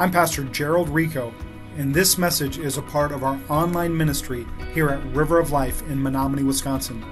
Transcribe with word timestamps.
I'm 0.00 0.10
Pastor 0.10 0.42
Gerald 0.44 0.88
Rico, 0.88 1.34
and 1.76 1.94
this 1.94 2.16
message 2.16 2.56
is 2.56 2.78
a 2.78 2.82
part 2.82 3.12
of 3.12 3.22
our 3.22 3.38
online 3.50 3.94
ministry 3.94 4.46
here 4.72 4.88
at 4.88 5.04
River 5.14 5.38
of 5.38 5.52
Life 5.52 5.82
in 5.90 6.02
Menominee, 6.02 6.42
Wisconsin. 6.42 7.04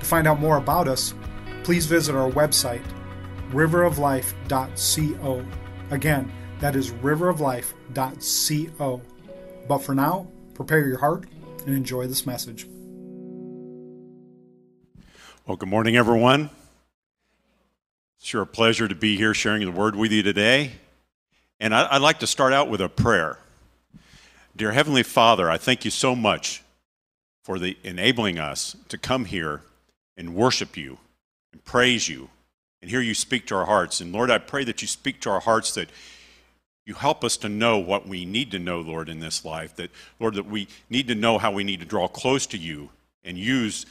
To 0.00 0.04
find 0.04 0.26
out 0.26 0.40
more 0.40 0.56
about 0.56 0.88
us, 0.88 1.14
please 1.62 1.86
visit 1.86 2.16
our 2.16 2.32
website, 2.32 2.82
riveroflife.co. 3.52 5.46
Again, 5.92 6.32
that 6.58 6.74
is 6.74 6.90
riveroflife.co. 6.90 9.02
But 9.68 9.78
for 9.78 9.94
now, 9.94 10.26
prepare 10.54 10.88
your 10.88 10.98
heart 10.98 11.26
and 11.64 11.76
enjoy 11.76 12.08
this 12.08 12.26
message. 12.26 12.66
Well, 15.46 15.56
good 15.56 15.68
morning, 15.68 15.94
everyone. 15.94 16.50
It's 18.18 18.26
sure 18.26 18.42
a 18.42 18.46
pleasure 18.46 18.88
to 18.88 18.96
be 18.96 19.16
here 19.16 19.34
sharing 19.34 19.64
the 19.64 19.70
word 19.70 19.94
with 19.94 20.10
you 20.10 20.24
today. 20.24 20.72
And 21.60 21.74
I, 21.74 21.94
would 21.94 22.02
like 22.02 22.18
to 22.20 22.26
start 22.26 22.52
out 22.52 22.68
with 22.68 22.80
a 22.80 22.88
prayer. 22.88 23.38
Dear 24.56 24.72
Heavenly 24.72 25.02
Father, 25.02 25.50
I 25.50 25.58
thank 25.58 25.84
you 25.84 25.90
so 25.90 26.14
much 26.14 26.62
for 27.42 27.58
the 27.58 27.76
enabling 27.84 28.38
us 28.38 28.76
to 28.88 28.98
come 28.98 29.26
here 29.26 29.62
and 30.16 30.34
worship 30.34 30.76
you 30.76 30.98
and 31.52 31.64
praise 31.64 32.08
you 32.08 32.30
and 32.80 32.90
hear 32.90 33.00
you 33.00 33.14
speak 33.14 33.46
to 33.46 33.54
our 33.54 33.66
hearts. 33.66 34.00
And 34.00 34.12
Lord, 34.12 34.30
I 34.30 34.38
pray 34.38 34.64
that 34.64 34.82
you 34.82 34.88
speak 34.88 35.20
to 35.22 35.30
our 35.30 35.40
hearts 35.40 35.72
that 35.74 35.88
you 36.86 36.94
help 36.94 37.24
us 37.24 37.36
to 37.38 37.48
know 37.48 37.78
what 37.78 38.06
we 38.06 38.24
need 38.24 38.50
to 38.50 38.58
know, 38.58 38.80
Lord, 38.80 39.08
in 39.08 39.20
this 39.20 39.44
life. 39.44 39.74
That, 39.76 39.90
Lord, 40.20 40.34
that 40.34 40.46
we 40.46 40.68
need 40.90 41.08
to 41.08 41.14
know 41.14 41.38
how 41.38 41.50
we 41.50 41.64
need 41.64 41.80
to 41.80 41.86
draw 41.86 42.08
close 42.08 42.46
to 42.48 42.58
you 42.58 42.90
and 43.24 43.38
use 43.38 43.86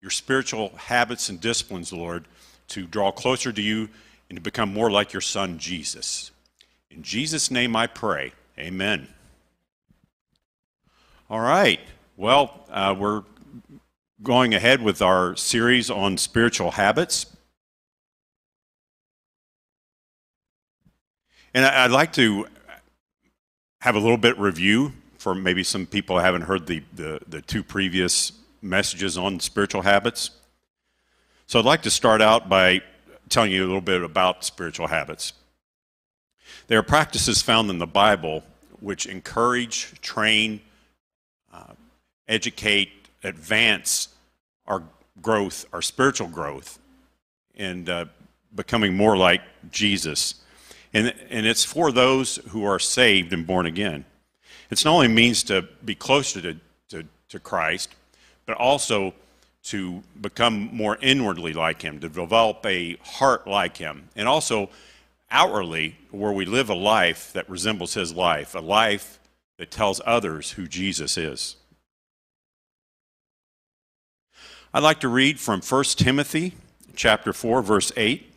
your 0.00 0.10
spiritual 0.10 0.70
habits 0.76 1.28
and 1.28 1.40
disciplines, 1.40 1.92
Lord, 1.92 2.26
to 2.68 2.86
draw 2.86 3.10
closer 3.10 3.52
to 3.52 3.62
you 3.62 3.88
and 4.28 4.36
to 4.36 4.42
become 4.42 4.72
more 4.72 4.90
like 4.90 5.12
your 5.12 5.20
Son, 5.20 5.58
Jesus. 5.58 6.30
In 6.90 7.02
Jesus' 7.02 7.50
name 7.50 7.76
I 7.76 7.86
pray. 7.86 8.32
Amen. 8.58 9.08
All 11.30 11.40
right. 11.40 11.80
Well, 12.16 12.64
uh, 12.70 12.94
we're 12.98 13.22
going 14.22 14.54
ahead 14.54 14.82
with 14.82 15.00
our 15.02 15.36
series 15.36 15.90
on 15.90 16.16
spiritual 16.16 16.72
habits. 16.72 17.26
And 21.54 21.64
I'd 21.64 21.90
like 21.90 22.12
to 22.14 22.46
have 23.80 23.94
a 23.94 24.00
little 24.00 24.16
bit 24.16 24.38
review 24.38 24.92
for 25.18 25.34
maybe 25.34 25.62
some 25.62 25.86
people 25.86 26.16
who 26.16 26.24
haven't 26.24 26.42
heard 26.42 26.66
the, 26.66 26.82
the, 26.94 27.20
the 27.28 27.42
two 27.42 27.62
previous 27.62 28.32
messages 28.60 29.16
on 29.16 29.38
spiritual 29.40 29.82
habits. 29.82 30.30
So 31.46 31.58
I'd 31.58 31.64
like 31.64 31.82
to 31.82 31.90
start 31.90 32.20
out 32.20 32.48
by 32.48 32.82
telling 33.28 33.52
you 33.52 33.64
a 33.64 33.66
little 33.66 33.80
bit 33.80 34.02
about 34.02 34.44
spiritual 34.44 34.86
habits. 34.88 35.32
There 36.66 36.78
are 36.78 36.82
practices 36.82 37.42
found 37.42 37.70
in 37.70 37.78
the 37.78 37.86
Bible 37.86 38.42
which 38.80 39.06
encourage, 39.06 40.00
train, 40.00 40.60
uh, 41.52 41.74
educate, 42.28 42.90
advance 43.24 44.08
our 44.66 44.82
growth, 45.20 45.66
our 45.72 45.82
spiritual 45.82 46.28
growth, 46.28 46.78
and 47.56 47.88
uh, 47.88 48.04
becoming 48.54 48.96
more 48.96 49.16
like 49.16 49.42
Jesus. 49.70 50.36
And, 50.94 51.14
and 51.28 51.46
it's 51.46 51.64
for 51.64 51.90
those 51.92 52.36
who 52.48 52.64
are 52.64 52.78
saved 52.78 53.32
and 53.32 53.46
born 53.46 53.66
again. 53.66 54.04
It's 54.70 54.84
not 54.84 54.92
only 54.92 55.08
means 55.08 55.42
to 55.44 55.62
be 55.84 55.94
closer 55.94 56.40
to, 56.42 56.56
to, 56.90 57.04
to 57.30 57.40
Christ, 57.40 57.94
but 58.46 58.56
also 58.56 59.14
to 59.64 60.02
become 60.20 60.70
more 60.72 60.96
inwardly 61.02 61.52
like 61.52 61.82
Him, 61.82 62.00
to 62.00 62.08
develop 62.08 62.64
a 62.64 62.96
heart 63.02 63.46
like 63.46 63.76
Him, 63.76 64.08
and 64.16 64.28
also 64.28 64.70
outwardly 65.30 65.96
where 66.10 66.32
we 66.32 66.44
live 66.44 66.70
a 66.70 66.74
life 66.74 67.32
that 67.32 67.48
resembles 67.48 67.94
His 67.94 68.14
life, 68.14 68.54
a 68.54 68.60
life 68.60 69.18
that 69.58 69.70
tells 69.70 70.00
others 70.06 70.52
who 70.52 70.66
Jesus 70.66 71.18
is. 71.18 71.56
I'd 74.72 74.82
like 74.82 75.00
to 75.00 75.08
read 75.08 75.40
from 75.40 75.60
1 75.60 75.84
Timothy 75.96 76.54
chapter 76.94 77.32
4 77.32 77.62
verse 77.62 77.92
8. 77.96 78.32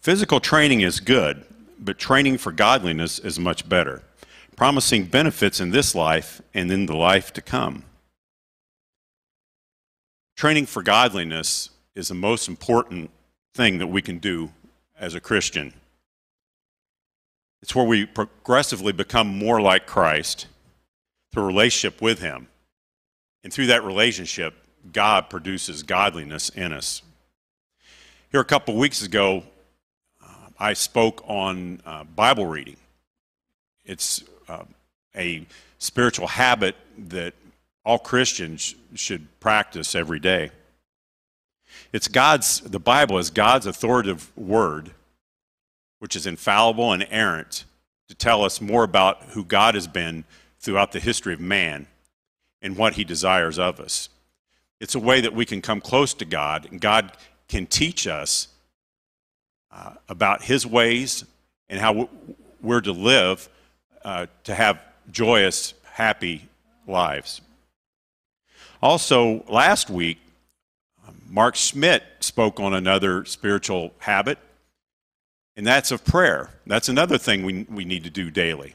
Physical 0.00 0.40
training 0.40 0.80
is 0.80 1.00
good, 1.00 1.44
but 1.78 1.98
training 1.98 2.38
for 2.38 2.52
godliness 2.52 3.18
is 3.18 3.38
much 3.38 3.68
better, 3.68 4.02
promising 4.56 5.04
benefits 5.04 5.60
in 5.60 5.70
this 5.70 5.94
life 5.94 6.40
and 6.54 6.72
in 6.72 6.86
the 6.86 6.96
life 6.96 7.32
to 7.34 7.42
come. 7.42 7.84
Training 10.36 10.64
for 10.64 10.82
godliness 10.82 11.68
is 11.94 12.08
the 12.08 12.14
most 12.14 12.48
important 12.48 13.10
thing 13.54 13.78
that 13.78 13.88
we 13.88 14.00
can 14.00 14.18
do 14.18 14.50
as 15.00 15.14
a 15.14 15.20
Christian. 15.20 15.72
It's 17.62 17.74
where 17.74 17.86
we 17.86 18.06
progressively 18.06 18.92
become 18.92 19.26
more 19.26 19.60
like 19.60 19.86
Christ 19.86 20.46
through 21.32 21.46
relationship 21.46 22.00
with 22.00 22.20
Him. 22.20 22.46
And 23.42 23.52
through 23.52 23.66
that 23.66 23.82
relationship, 23.82 24.54
God 24.92 25.30
produces 25.30 25.82
godliness 25.82 26.50
in 26.50 26.72
us. 26.72 27.02
Here, 28.30 28.40
a 28.40 28.44
couple 28.44 28.76
weeks 28.76 29.02
ago, 29.02 29.42
uh, 30.22 30.48
I 30.58 30.74
spoke 30.74 31.24
on 31.26 31.80
uh, 31.84 32.04
Bible 32.04 32.46
reading. 32.46 32.76
It's 33.84 34.22
uh, 34.48 34.64
a 35.16 35.46
spiritual 35.78 36.28
habit 36.28 36.76
that 37.08 37.34
all 37.84 37.98
Christians 37.98 38.74
should 38.94 39.26
practice 39.40 39.94
every 39.94 40.20
day. 40.20 40.50
It's 41.92 42.08
God's, 42.08 42.60
the 42.60 42.80
Bible 42.80 43.18
is 43.18 43.30
God's 43.30 43.66
authoritative 43.66 44.30
word, 44.36 44.92
which 45.98 46.16
is 46.16 46.26
infallible 46.26 46.92
and 46.92 47.06
errant 47.10 47.64
to 48.08 48.14
tell 48.14 48.44
us 48.44 48.60
more 48.60 48.84
about 48.84 49.22
who 49.30 49.44
God 49.44 49.74
has 49.74 49.86
been 49.86 50.24
throughout 50.58 50.92
the 50.92 51.00
history 51.00 51.34
of 51.34 51.40
man 51.40 51.86
and 52.62 52.76
what 52.76 52.94
he 52.94 53.04
desires 53.04 53.58
of 53.58 53.80
us. 53.80 54.08
It's 54.80 54.94
a 54.94 55.00
way 55.00 55.20
that 55.20 55.34
we 55.34 55.44
can 55.44 55.60
come 55.60 55.80
close 55.80 56.14
to 56.14 56.24
God, 56.24 56.68
and 56.70 56.80
God 56.80 57.12
can 57.48 57.66
teach 57.66 58.06
us 58.06 58.48
uh, 59.70 59.92
about 60.08 60.42
his 60.42 60.66
ways 60.66 61.24
and 61.68 61.80
how 61.80 62.08
we're 62.60 62.80
to 62.80 62.92
live 62.92 63.48
uh, 64.04 64.26
to 64.44 64.54
have 64.54 64.82
joyous, 65.10 65.74
happy 65.84 66.48
lives. 66.86 67.40
Also, 68.82 69.44
last 69.48 69.90
week, 69.90 70.18
Mark 71.30 71.54
Schmidt 71.54 72.02
spoke 72.18 72.58
on 72.58 72.74
another 72.74 73.24
spiritual 73.24 73.92
habit, 73.98 74.36
and 75.56 75.64
that's 75.64 75.92
of 75.92 76.04
prayer. 76.04 76.50
That's 76.66 76.88
another 76.88 77.18
thing 77.18 77.44
we, 77.44 77.66
we 77.70 77.84
need 77.84 78.02
to 78.02 78.10
do 78.10 78.32
daily. 78.32 78.74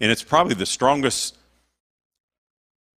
And 0.00 0.12
it's 0.12 0.22
probably 0.22 0.54
the 0.54 0.66
strongest 0.66 1.34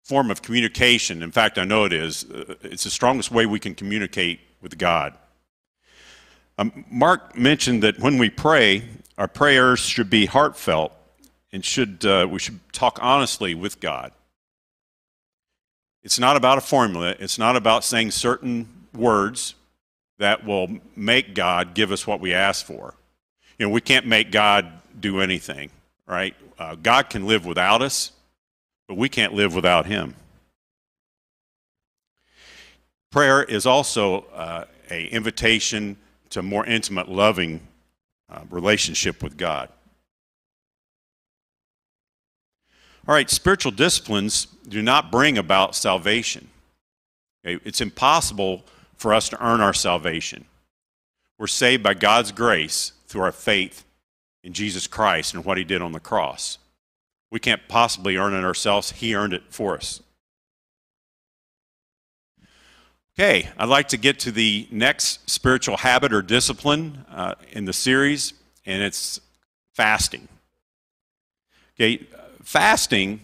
form 0.03 0.31
of 0.31 0.41
communication. 0.41 1.21
In 1.21 1.31
fact, 1.31 1.59
I 1.59 1.65
know 1.65 1.85
it 1.85 1.93
is. 1.93 2.25
Uh, 2.25 2.55
it's 2.63 2.83
the 2.83 2.89
strongest 2.89 3.29
way 3.29 3.45
we 3.45 3.59
can 3.59 3.75
communicate 3.75 4.39
with 4.59 4.75
God. 4.79 5.13
Um, 6.57 6.83
Mark 6.89 7.37
mentioned 7.37 7.83
that 7.83 7.99
when 7.99 8.17
we 8.17 8.31
pray, 8.31 8.85
our 9.19 9.27
prayers 9.27 9.81
should 9.81 10.09
be 10.09 10.25
heartfelt 10.25 10.91
and 11.51 11.63
should, 11.63 12.03
uh, 12.05 12.27
we 12.29 12.39
should 12.39 12.59
talk 12.73 12.97
honestly 13.03 13.53
with 13.53 13.79
God. 13.79 14.13
It's 16.01 16.17
not 16.17 16.37
about 16.37 16.57
a 16.57 16.61
formula, 16.61 17.15
it's 17.19 17.37
not 17.37 17.55
about 17.55 17.83
saying 17.83 18.11
certain 18.11 18.67
words 18.95 19.55
that 20.17 20.45
will 20.45 20.69
make 20.95 21.35
God 21.35 21.73
give 21.73 21.91
us 21.91 22.07
what 22.07 22.19
we 22.19 22.33
ask 22.33 22.65
for. 22.65 22.93
You 23.59 23.67
know, 23.67 23.71
we 23.71 23.81
can't 23.81 24.05
make 24.05 24.31
God 24.31 24.71
do 24.99 25.19
anything, 25.19 25.69
right? 26.07 26.35
Uh, 26.57 26.75
God 26.75 27.09
can 27.09 27.25
live 27.25 27.45
without 27.45 27.81
us, 27.81 28.11
but 28.87 28.95
we 28.95 29.09
can't 29.09 29.33
live 29.33 29.55
without 29.55 29.85
Him. 29.85 30.15
Prayer 33.11 33.43
is 33.43 33.65
also 33.65 34.25
uh, 34.33 34.65
a 34.89 35.07
invitation 35.07 35.97
to 36.29 36.41
more 36.41 36.65
intimate, 36.65 37.07
loving 37.07 37.61
uh, 38.29 38.41
relationship 38.49 39.23
with 39.23 39.37
God. 39.37 39.69
All 43.07 43.13
right, 43.13 43.29
spiritual 43.29 43.71
disciplines 43.71 44.47
do 44.67 44.81
not 44.81 45.11
bring 45.11 45.37
about 45.37 45.75
salvation. 45.75 46.49
It's 47.43 47.79
impossible 47.79 48.65
for 48.97 49.13
us 49.13 49.29
to 49.29 49.45
earn 49.45 49.61
our 49.61 49.73
salvation. 49.73 50.45
We're 51.37 51.47
saved 51.47 51.83
by 51.83 51.93
God's 51.93 52.31
grace 52.31 52.93
through 53.07 53.21
our 53.21 53.31
faith 53.31 53.83
in 54.43 54.53
Jesus 54.53 54.87
Christ 54.87 55.33
and 55.33 55.43
what 55.43 55.57
he 55.57 55.63
did 55.63 55.81
on 55.81 55.91
the 55.91 55.99
cross. 55.99 56.57
We 57.31 57.39
can't 57.39 57.67
possibly 57.67 58.15
earn 58.15 58.33
it 58.33 58.43
ourselves, 58.43 58.91
he 58.91 59.15
earned 59.15 59.33
it 59.33 59.43
for 59.49 59.75
us. 59.75 60.01
Okay, 63.17 63.49
I'd 63.57 63.69
like 63.69 63.87
to 63.89 63.97
get 63.97 64.19
to 64.19 64.31
the 64.31 64.67
next 64.71 65.29
spiritual 65.29 65.77
habit 65.77 66.11
or 66.11 66.21
discipline 66.21 67.05
uh, 67.09 67.35
in 67.51 67.63
the 67.63 67.71
series, 67.71 68.33
and 68.65 68.83
it's 68.83 69.21
fasting. 69.73 70.27
Okay, 71.75 72.05
fasting 72.43 73.21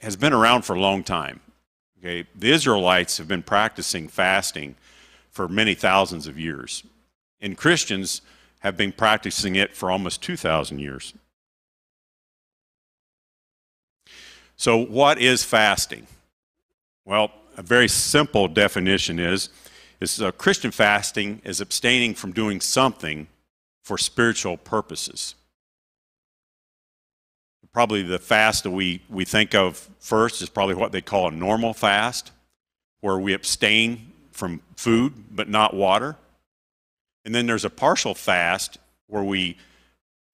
has 0.00 0.16
been 0.16 0.34
around 0.34 0.62
for 0.62 0.76
a 0.76 0.80
long 0.80 1.02
time. 1.02 1.40
Okay, 1.98 2.28
the 2.34 2.52
Israelites 2.52 3.16
have 3.16 3.26
been 3.26 3.42
practicing 3.42 4.08
fasting 4.08 4.76
for 5.34 5.48
many 5.48 5.74
thousands 5.74 6.28
of 6.28 6.38
years, 6.38 6.84
and 7.40 7.58
Christians 7.58 8.22
have 8.60 8.76
been 8.76 8.92
practicing 8.92 9.56
it 9.56 9.74
for 9.74 9.90
almost 9.90 10.22
2,000 10.22 10.78
years. 10.78 11.12
So, 14.56 14.78
what 14.78 15.18
is 15.18 15.42
fasting? 15.42 16.06
Well, 17.04 17.32
a 17.56 17.62
very 17.62 17.88
simple 17.88 18.46
definition 18.46 19.18
is, 19.18 19.48
is 20.00 20.22
uh, 20.22 20.30
Christian 20.32 20.70
fasting 20.70 21.42
is 21.44 21.60
abstaining 21.60 22.14
from 22.14 22.32
doing 22.32 22.60
something 22.60 23.26
for 23.82 23.98
spiritual 23.98 24.56
purposes. 24.56 25.34
Probably 27.72 28.02
the 28.02 28.20
fast 28.20 28.62
that 28.62 28.70
we, 28.70 29.02
we 29.10 29.24
think 29.24 29.52
of 29.52 29.88
first 29.98 30.40
is 30.40 30.48
probably 30.48 30.76
what 30.76 30.92
they 30.92 31.02
call 31.02 31.26
a 31.26 31.32
normal 31.32 31.74
fast, 31.74 32.30
where 33.00 33.18
we 33.18 33.32
abstain 33.32 34.12
from 34.34 34.60
food 34.76 35.14
but 35.30 35.48
not 35.48 35.74
water. 35.74 36.16
And 37.24 37.34
then 37.34 37.46
there's 37.46 37.64
a 37.64 37.70
partial 37.70 38.14
fast 38.14 38.78
where 39.06 39.22
we 39.22 39.56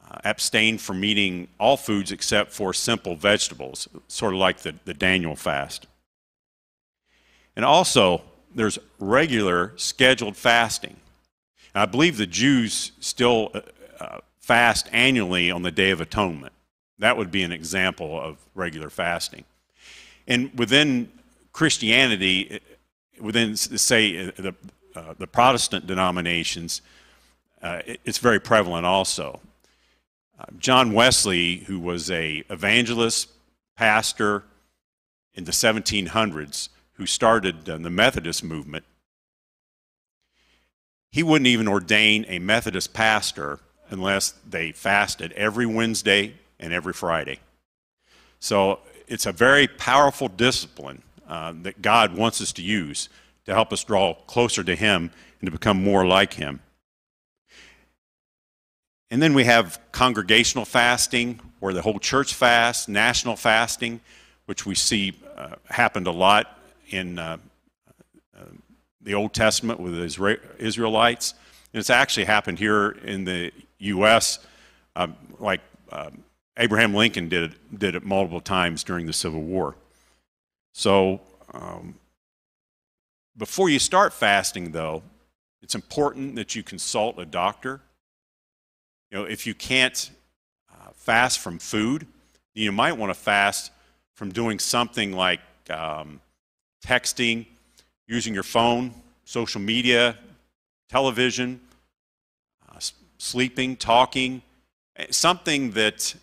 uh, 0.03 0.19
abstain 0.25 0.79
from 0.79 1.05
eating 1.05 1.49
all 1.59 1.77
foods 1.77 2.11
except 2.11 2.53
for 2.53 2.75
simple 2.75 3.15
vegetables, 3.15 3.89
sort 4.09 4.35
of 4.35 4.41
like 4.41 4.61
the, 4.61 4.75
the 4.85 4.95
Daniel 4.95 5.37
fast. 5.37 5.87
And 7.55 7.65
also, 7.65 8.23
there's 8.55 8.79
regular 8.99 9.73
scheduled 9.77 10.37
fasting. 10.37 10.97
And 11.75 11.83
I 11.83 11.87
believe 11.87 12.17
the 12.17 12.27
Jews 12.27 12.93
still 13.01 13.51
uh, 13.55 13.61
uh, 14.01 14.19
fast 14.41 14.89
annually 14.93 15.51
on 15.51 15.63
the 15.63 15.71
Day 15.71 15.91
of 15.91 16.01
Atonement. 16.01 16.53
That 16.99 17.17
would 17.17 17.31
be 17.31 17.43
an 17.43 17.53
example 17.53 18.21
of 18.21 18.39
regular 18.55 18.91
fasting. 18.91 19.45
And 20.27 20.57
within 20.59 21.11
Christianity, 21.53 22.61
within, 23.21 23.57
say, 23.57 24.29
uh, 24.29 24.33
the, 24.37 24.55
uh, 24.95 25.15
the 25.19 25.27
Protestant 25.27 25.87
denominations, 25.87 26.83
uh, 27.63 27.83
it, 27.87 28.01
it's 28.05 28.19
very 28.19 28.41
prevalent 28.41 28.87
also. 28.87 29.41
Uh, 30.39 30.45
John 30.59 30.93
Wesley, 30.93 31.59
who 31.59 31.79
was 31.79 32.11
a 32.11 32.43
evangelist, 32.51 33.29
pastor 33.77 34.45
in 35.35 35.45
the 35.45 35.53
1700s, 35.53 36.69
who 36.95 37.07
started 37.07 37.69
uh, 37.69 37.79
the 37.79 37.91
Methodist 37.91 38.45
movement, 38.45 38.85
he 41.11 41.23
wouldn't 41.23 41.47
even 41.47 41.67
ordain 41.67 42.25
a 42.29 42.39
Methodist 42.39 42.93
pastor 42.93 43.59
unless 43.91 44.33
they 44.49 44.73
fasted 44.73 45.33
every 45.33 45.67
Wednesday 45.67 46.35
and 46.59 46.73
every 46.73 46.93
Friday. 46.93 47.39
So 48.39 48.81
it's 49.09 49.27
a 49.27 49.33
very 49.33 49.67
powerful 49.67 50.29
discipline 50.29 51.03
uh, 51.31 51.55
that 51.63 51.81
God 51.81 52.17
wants 52.17 52.43
us 52.43 52.53
to 52.55 52.63
use 52.63 53.09
to 53.47 53.55
help 53.55 53.73
us 53.73 53.85
draw 53.85 54.15
closer 54.15 54.63
to 54.65 54.75
Him 54.75 55.11
and 55.41 55.47
to 55.47 55.51
become 55.53 55.83
more 55.83 56.05
like 56.05 56.35
Him. 56.35 56.61
And 59.11 59.23
then 59.23 59.33
we 59.33 59.45
have 59.45 59.81
congregational 59.93 60.65
fasting, 60.65 61.41
where 61.61 61.73
the 61.73 61.83
whole 61.83 61.99
church 61.99 62.35
fasts, 62.35 62.89
national 62.89 63.37
fasting, 63.37 64.01
which 64.47 64.67
we 64.67 64.75
see 64.75 65.15
uh, 65.37 65.55
happened 65.69 66.07
a 66.07 66.13
lot 66.13 66.59
in 66.89 67.19
uh, 67.19 67.39
uh, 68.37 68.43
the 69.01 69.15
Old 69.15 69.33
Testament 69.33 69.81
with 69.81 69.95
the 69.95 70.45
Israelites. 70.59 71.35
And 71.73 71.79
it's 71.79 71.91
actually 71.91 72.25
happened 72.25 72.59
here 72.59 72.91
in 72.91 73.25
the 73.25 73.53
U.S., 73.79 74.41
um, 74.97 75.15
like 75.39 75.61
um, 75.93 76.25
Abraham 76.57 76.93
Lincoln 76.93 77.29
did 77.29 77.55
did 77.77 77.95
it 77.95 78.05
multiple 78.05 78.41
times 78.41 78.83
during 78.83 79.07
the 79.07 79.13
Civil 79.13 79.43
War. 79.43 79.77
So, 80.73 81.21
um, 81.53 81.95
before 83.37 83.69
you 83.69 83.79
start 83.79 84.13
fasting, 84.13 84.73
though, 84.73 85.03
it's 85.63 85.75
important 85.75 86.37
that 86.37 86.55
you 86.55 86.63
consult 86.63 87.19
a 87.19 87.25
doctor 87.25 87.81
you 89.11 89.19
know, 89.19 89.25
if 89.25 89.47
you 89.47 89.55
can't 89.55 90.11
uh, 90.71 90.91
fast 90.95 91.41
from 91.41 91.59
food, 91.59 92.07
you 92.55 92.71
might 92.71 92.93
want 92.93 93.11
to 93.11 93.19
fast 93.19 93.73
from 94.15 94.31
doing 94.31 94.59
something 94.59 95.13
like 95.13 95.41
um, 95.69 96.21
texting, 96.85 97.47
using 98.07 98.35
your 98.35 98.43
phone, 98.43 98.95
social 99.25 99.61
media, 99.61 100.17
television, 100.89 101.61
uh, 102.69 102.79
sleeping, 103.19 103.77
talking, 103.77 104.43
eh, 104.97 105.07
something 105.11 105.73
that 105.73 106.15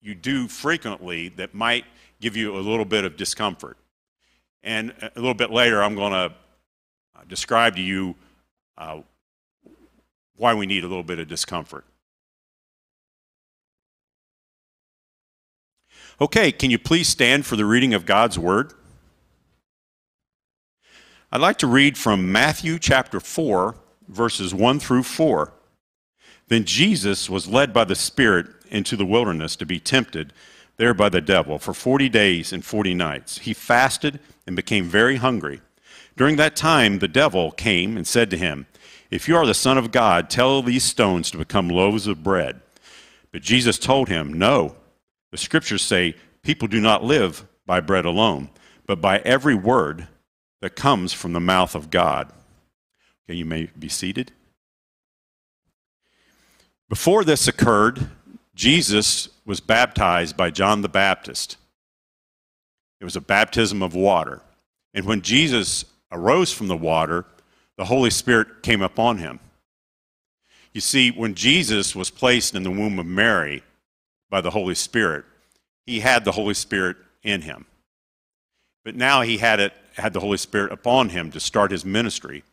you 0.00 0.14
do 0.14 0.46
frequently 0.46 1.28
that 1.30 1.52
might 1.54 1.84
give 2.20 2.36
you 2.36 2.56
a 2.56 2.60
little 2.60 2.84
bit 2.84 3.04
of 3.04 3.16
discomfort. 3.16 3.76
And 4.66 4.92
a 5.00 5.12
little 5.14 5.32
bit 5.32 5.52
later, 5.52 5.80
I'm 5.80 5.94
going 5.94 6.10
to 6.10 6.34
uh, 7.14 7.20
describe 7.28 7.76
to 7.76 7.80
you 7.80 8.16
uh, 8.76 9.00
why 10.36 10.54
we 10.54 10.66
need 10.66 10.82
a 10.82 10.88
little 10.88 11.04
bit 11.04 11.20
of 11.20 11.28
discomfort. 11.28 11.84
Okay, 16.20 16.50
can 16.50 16.72
you 16.72 16.80
please 16.80 17.06
stand 17.06 17.46
for 17.46 17.54
the 17.54 17.64
reading 17.64 17.94
of 17.94 18.06
God's 18.06 18.40
Word? 18.40 18.72
I'd 21.30 21.40
like 21.40 21.58
to 21.58 21.68
read 21.68 21.96
from 21.96 22.32
Matthew 22.32 22.80
chapter 22.80 23.20
4, 23.20 23.76
verses 24.08 24.52
1 24.52 24.80
through 24.80 25.04
4. 25.04 25.52
Then 26.48 26.64
Jesus 26.64 27.30
was 27.30 27.46
led 27.46 27.72
by 27.72 27.84
the 27.84 27.94
Spirit 27.94 28.48
into 28.68 28.96
the 28.96 29.06
wilderness 29.06 29.54
to 29.56 29.66
be 29.66 29.78
tempted 29.78 30.32
there 30.76 30.94
by 30.94 31.08
the 31.08 31.20
devil 31.20 31.58
for 31.58 31.74
40 31.74 32.08
days 32.08 32.52
and 32.52 32.64
40 32.64 32.94
nights. 32.94 33.38
He 33.38 33.54
fasted 33.54 34.20
and 34.46 34.54
became 34.54 34.84
very 34.84 35.16
hungry. 35.16 35.60
During 36.16 36.36
that 36.36 36.56
time, 36.56 36.98
the 36.98 37.08
devil 37.08 37.50
came 37.50 37.96
and 37.96 38.06
said 38.06 38.30
to 38.30 38.36
him, 38.36 38.66
If 39.10 39.28
you 39.28 39.36
are 39.36 39.46
the 39.46 39.54
Son 39.54 39.78
of 39.78 39.92
God, 39.92 40.30
tell 40.30 40.62
these 40.62 40.84
stones 40.84 41.30
to 41.30 41.38
become 41.38 41.68
loaves 41.68 42.06
of 42.06 42.22
bread. 42.22 42.60
But 43.32 43.42
Jesus 43.42 43.78
told 43.78 44.08
him, 44.08 44.32
No. 44.32 44.76
The 45.30 45.38
scriptures 45.38 45.82
say, 45.82 46.14
People 46.42 46.68
do 46.68 46.80
not 46.80 47.04
live 47.04 47.46
by 47.66 47.80
bread 47.80 48.04
alone, 48.04 48.50
but 48.86 49.00
by 49.00 49.18
every 49.18 49.54
word 49.54 50.08
that 50.60 50.76
comes 50.76 51.12
from 51.12 51.32
the 51.32 51.40
mouth 51.40 51.74
of 51.74 51.90
God. 51.90 52.32
Okay, 53.24 53.36
you 53.36 53.44
may 53.44 53.68
be 53.78 53.88
seated. 53.88 54.32
Before 56.88 57.24
this 57.24 57.48
occurred, 57.48 58.08
Jesus 58.56 59.28
was 59.44 59.60
baptized 59.60 60.36
by 60.36 60.50
John 60.50 60.82
the 60.82 60.88
Baptist. 60.88 61.56
It 63.00 63.04
was 63.04 63.14
a 63.14 63.20
baptism 63.20 63.80
of 63.80 63.94
water. 63.94 64.42
And 64.92 65.04
when 65.04 65.22
Jesus 65.22 65.84
arose 66.10 66.52
from 66.52 66.66
the 66.66 66.76
water, 66.76 67.24
the 67.76 67.84
Holy 67.84 68.10
Spirit 68.10 68.64
came 68.64 68.82
upon 68.82 69.18
him. 69.18 69.38
You 70.72 70.80
see, 70.80 71.12
when 71.12 71.34
Jesus 71.34 71.94
was 71.94 72.10
placed 72.10 72.56
in 72.56 72.64
the 72.64 72.70
womb 72.70 72.98
of 72.98 73.06
Mary, 73.06 73.62
by 74.30 74.40
the 74.40 74.50
Holy 74.50 74.74
Spirit. 74.74 75.24
He 75.84 76.00
had 76.00 76.24
the 76.24 76.32
Holy 76.32 76.54
Spirit 76.54 76.96
in 77.22 77.42
him. 77.42 77.66
But 78.84 78.96
now 78.96 79.22
he 79.22 79.38
had 79.38 79.60
it 79.60 79.72
had 79.94 80.12
the 80.12 80.20
Holy 80.20 80.36
Spirit 80.36 80.72
upon 80.72 81.08
him 81.08 81.30
to 81.30 81.40
start 81.40 81.70
his 81.70 81.84
ministry. 81.84 82.44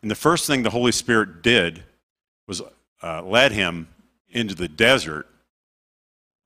And 0.00 0.10
the 0.10 0.16
first 0.16 0.46
thing 0.46 0.62
the 0.62 0.70
Holy 0.70 0.92
Spirit 0.92 1.42
did 1.42 1.82
was 2.46 2.62
uh, 3.02 3.22
led 3.22 3.52
him 3.52 3.88
into 4.30 4.54
the 4.54 4.68
desert, 4.68 5.26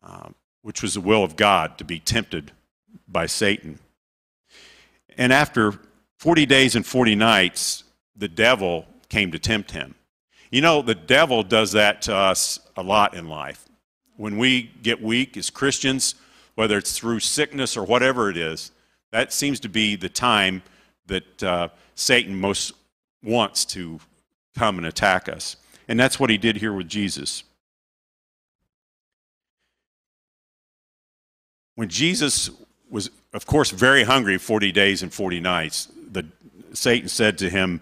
uh, 0.02 0.30
which 0.62 0.82
was 0.82 0.94
the 0.94 1.00
will 1.00 1.24
of 1.24 1.36
God 1.36 1.78
to 1.78 1.84
be 1.84 1.98
tempted 1.98 2.52
by 3.08 3.26
Satan. 3.26 3.78
And 5.16 5.32
after 5.32 5.74
40 6.18 6.46
days 6.46 6.74
and 6.74 6.86
40 6.86 7.14
nights, 7.14 7.84
the 8.16 8.28
devil 8.28 8.86
came 9.08 9.32
to 9.32 9.38
tempt 9.38 9.72
him. 9.72 9.94
You 10.50 10.60
know, 10.60 10.82
the 10.82 10.94
devil 10.94 11.42
does 11.42 11.72
that 11.72 12.02
to 12.02 12.14
us 12.14 12.60
a 12.76 12.82
lot 12.82 13.14
in 13.14 13.28
life 13.28 13.66
when 14.16 14.38
we 14.38 14.70
get 14.82 15.02
weak 15.02 15.36
as 15.36 15.50
Christians, 15.50 16.14
whether 16.54 16.78
it's 16.78 16.96
through 16.96 17.20
sickness 17.20 17.76
or 17.76 17.84
whatever 17.84 18.30
it 18.30 18.36
is, 18.36 18.70
that 19.10 19.32
seems 19.32 19.58
to 19.60 19.68
be 19.68 19.96
the 19.96 20.08
time 20.08 20.62
that 21.06 21.42
uh, 21.42 21.68
Satan 21.94 22.38
most 22.38 22.72
wants 23.22 23.64
to 23.64 23.98
come 24.56 24.78
and 24.78 24.86
attack 24.86 25.28
us. 25.28 25.56
And 25.88 25.98
that's 25.98 26.20
what 26.20 26.30
he 26.30 26.38
did 26.38 26.56
here 26.56 26.72
with 26.72 26.88
Jesus. 26.88 27.42
When 31.74 31.88
Jesus 31.88 32.50
was, 32.90 33.10
of 33.32 33.46
course, 33.46 33.70
very 33.70 34.04
hungry 34.04 34.38
40 34.38 34.72
days 34.72 35.02
and 35.02 35.12
40 35.12 35.40
nights, 35.40 35.88
the, 36.10 36.26
Satan 36.72 37.08
said 37.08 37.38
to 37.38 37.50
him, 37.50 37.80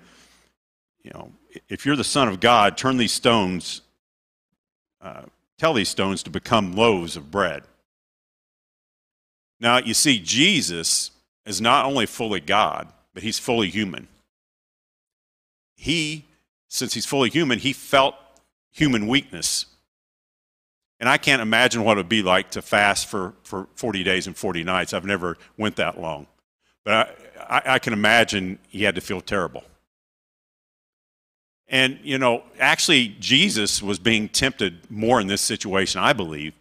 You 1.02 1.10
know, 1.14 1.32
if 1.68 1.84
you're 1.84 1.96
the 1.96 2.04
Son 2.04 2.28
of 2.28 2.40
God, 2.40 2.76
turn 2.76 2.96
these 2.96 3.12
stones 3.12 3.82
uh, 5.00 5.22
Tell 5.60 5.74
these 5.74 5.90
stones 5.90 6.22
to 6.22 6.30
become 6.30 6.72
loaves 6.72 7.16
of 7.16 7.30
bread. 7.30 7.64
Now, 9.60 9.76
you 9.76 9.92
see, 9.92 10.18
Jesus 10.18 11.10
is 11.44 11.60
not 11.60 11.84
only 11.84 12.06
fully 12.06 12.40
God, 12.40 12.88
but 13.12 13.22
he's 13.22 13.38
fully 13.38 13.68
human. 13.68 14.08
He, 15.76 16.24
since 16.68 16.94
he's 16.94 17.04
fully 17.04 17.28
human, 17.28 17.58
he 17.58 17.74
felt 17.74 18.14
human 18.70 19.06
weakness. 19.06 19.66
And 21.00 21.08
I 21.08 21.16
can't 21.16 21.42
imagine 21.42 21.82
what 21.82 21.96
it 21.96 22.00
would 22.00 22.08
be 22.08 22.22
like 22.22 22.50
to 22.52 22.62
fast 22.62 23.06
for, 23.06 23.34
for 23.42 23.66
40 23.74 24.04
days 24.04 24.26
and 24.26 24.36
40 24.36 24.62
nights. 24.64 24.92
I've 24.92 25.04
never 25.04 25.38
went 25.56 25.76
that 25.76 25.98
long. 25.98 26.26
But 26.84 27.16
I, 27.38 27.58
I, 27.58 27.62
I 27.74 27.78
can 27.78 27.92
imagine 27.92 28.58
he 28.68 28.84
had 28.84 28.94
to 28.94 29.00
feel 29.00 29.20
terrible. 29.20 29.64
And, 31.68 31.98
you 32.02 32.18
know, 32.18 32.42
actually, 32.58 33.16
Jesus 33.18 33.82
was 33.82 33.98
being 33.98 34.28
tempted 34.28 34.90
more 34.90 35.20
in 35.20 35.26
this 35.26 35.40
situation, 35.40 36.00
I 36.00 36.12
believe, 36.12 36.52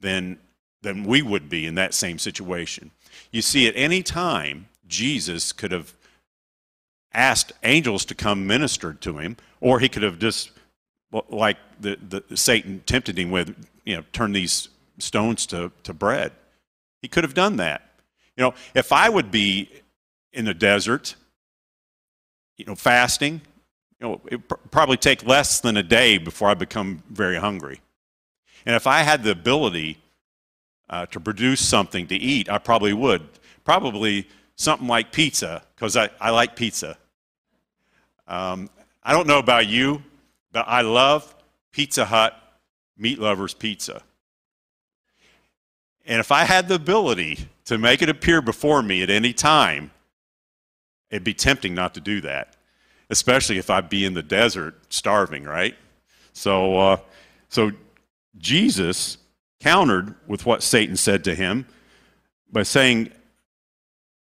than 0.00 0.38
than 0.82 1.04
we 1.04 1.22
would 1.22 1.48
be 1.48 1.66
in 1.66 1.74
that 1.74 1.94
same 1.94 2.18
situation. 2.18 2.90
You 3.30 3.42
see, 3.42 3.68
at 3.68 3.74
any 3.76 4.02
time, 4.02 4.68
Jesus 4.86 5.52
could 5.52 5.72
have 5.72 5.94
asked 7.12 7.52
angels 7.62 8.04
to 8.06 8.14
come 8.14 8.46
minister 8.46 8.94
to 8.94 9.18
him, 9.18 9.36
or 9.60 9.80
he 9.80 9.88
could 9.88 10.02
have 10.02 10.18
just, 10.18 10.50
like 11.28 11.58
the, 11.80 11.98
the 12.28 12.36
Satan 12.36 12.82
tempted 12.86 13.18
him 13.18 13.30
with, 13.30 13.54
you 13.84 13.96
know, 13.96 14.04
turn 14.12 14.32
these 14.32 14.68
stones 14.98 15.46
to, 15.46 15.72
to 15.82 15.92
bread. 15.92 16.32
He 17.02 17.08
could 17.08 17.24
have 17.24 17.34
done 17.34 17.56
that. 17.56 17.90
You 18.36 18.44
know, 18.44 18.54
if 18.74 18.92
I 18.92 19.08
would 19.08 19.30
be 19.30 19.70
in 20.32 20.44
the 20.44 20.54
desert, 20.54 21.16
you 22.56 22.64
know, 22.64 22.74
fasting, 22.74 23.40
you 23.98 24.08
know, 24.08 24.20
it 24.26 24.48
pr- 24.48 24.54
probably 24.70 24.96
take 24.96 25.26
less 25.26 25.60
than 25.60 25.76
a 25.76 25.82
day 25.82 26.18
before 26.18 26.48
I 26.48 26.54
become 26.54 27.02
very 27.10 27.36
hungry. 27.36 27.80
And 28.64 28.76
if 28.76 28.86
I 28.86 29.02
had 29.02 29.22
the 29.24 29.30
ability 29.30 29.98
uh, 30.88 31.06
to 31.06 31.20
produce 31.20 31.66
something 31.66 32.06
to 32.08 32.14
eat, 32.14 32.48
I 32.48 32.58
probably 32.58 32.92
would. 32.92 33.22
Probably 33.64 34.28
something 34.56 34.86
like 34.86 35.12
pizza, 35.12 35.62
because 35.74 35.96
I, 35.96 36.10
I 36.20 36.30
like 36.30 36.54
pizza. 36.54 36.98
Um, 38.28 38.68
I 39.02 39.12
don't 39.12 39.26
know 39.26 39.38
about 39.38 39.66
you, 39.66 40.02
but 40.52 40.66
I 40.68 40.82
love 40.82 41.34
Pizza 41.72 42.04
Hut 42.04 42.34
Meat 42.96 43.18
Lovers 43.18 43.54
Pizza. 43.54 44.02
And 46.06 46.20
if 46.20 46.32
I 46.32 46.44
had 46.44 46.68
the 46.68 46.74
ability 46.74 47.48
to 47.66 47.78
make 47.78 48.02
it 48.02 48.08
appear 48.08 48.42
before 48.42 48.82
me 48.82 49.02
at 49.02 49.10
any 49.10 49.32
time, 49.32 49.90
it'd 51.10 51.24
be 51.24 51.34
tempting 51.34 51.74
not 51.74 51.94
to 51.94 52.00
do 52.00 52.20
that, 52.22 52.56
especially 53.10 53.58
if 53.58 53.70
I'd 53.70 53.88
be 53.88 54.04
in 54.04 54.14
the 54.14 54.22
desert 54.22 54.74
starving, 54.92 55.44
right? 55.44 55.76
So, 56.32 56.78
uh, 56.78 56.96
so 57.48 57.72
Jesus 58.38 59.18
countered 59.60 60.14
with 60.26 60.46
what 60.46 60.62
Satan 60.62 60.96
said 60.96 61.22
to 61.24 61.34
him 61.34 61.66
by 62.50 62.62
saying, 62.62 63.12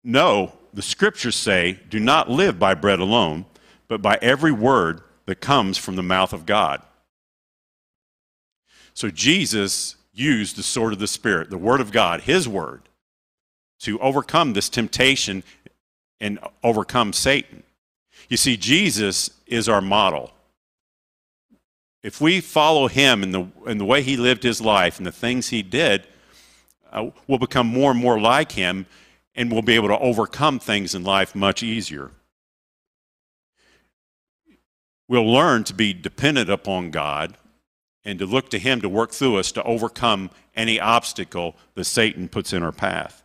No, 0.04 0.52
the 0.73 0.82
scriptures 0.82 1.37
say, 1.37 1.80
do 1.88 1.99
not 1.99 2.30
live 2.30 2.58
by 2.58 2.75
bread 2.75 3.00
alone, 3.00 3.46
but 3.88 4.02
by 4.02 4.18
every 4.20 4.52
word 4.52 5.00
that 5.26 5.40
comes 5.40 5.76
from 5.76 5.97
the 5.97 6.02
mouth 6.02 6.33
of 6.33 6.47
God. 6.47 6.83
So 8.95 9.11
Jesus 9.11 9.97
used 10.14 10.56
the 10.56 10.62
sword 10.62 10.92
of 10.92 10.99
the 10.99 11.06
Spirit, 11.06 11.50
the 11.50 11.59
Word 11.59 11.80
of 11.80 11.92
God, 11.92 12.23
His 12.23 12.49
Word, 12.49 12.83
to 13.80 14.00
overcome 14.00 14.54
this 14.54 14.68
temptation 14.68 15.45
and 16.21 16.38
overcome 16.62 17.12
Satan. 17.12 17.62
You 18.28 18.37
see, 18.37 18.56
Jesus 18.56 19.30
is 19.47 19.68
our 19.68 19.80
model. 19.80 20.33
If 22.02 22.21
we 22.21 22.40
follow 22.40 22.88
him 22.88 23.23
in 23.23 23.33
the, 23.33 23.47
in 23.66 23.78
the 23.78 23.85
way 23.85 24.02
he 24.02 24.16
lived 24.16 24.42
his 24.42 24.61
life 24.61 24.99
and 24.99 25.06
the 25.06 25.12
things 25.12 25.49
he 25.49 25.62
did, 25.62 26.06
uh, 26.92 27.11
we'll 27.26 27.38
become 27.38 27.66
more 27.66 27.90
and 27.90 28.00
more 28.00 28.21
like 28.21 28.52
him 28.52 28.87
and 29.35 29.50
we'll 29.50 29.62
be 29.62 29.75
able 29.75 29.88
to 29.88 29.99
overcome 29.99 30.59
things 30.59 30.95
in 30.95 31.04
life 31.04 31.35
much 31.35 31.62
easier. 31.62 32.11
We'll 35.08 35.30
learn 35.30 35.64
to 35.64 35.75
be 35.75 35.92
dependent 35.92 36.50
upon 36.50 36.90
God 36.90 37.36
and 38.04 38.18
to 38.18 38.26
look 38.26 38.50
to 38.50 38.58
Him 38.58 38.80
to 38.80 38.88
work 38.88 39.12
through 39.12 39.36
us 39.36 39.52
to 39.52 39.62
overcome 39.64 40.30
any 40.54 40.80
obstacle 40.80 41.56
that 41.75 41.84
Satan 41.84 42.28
puts 42.28 42.52
in 42.52 42.62
our 42.62 42.72
path. 42.72 43.22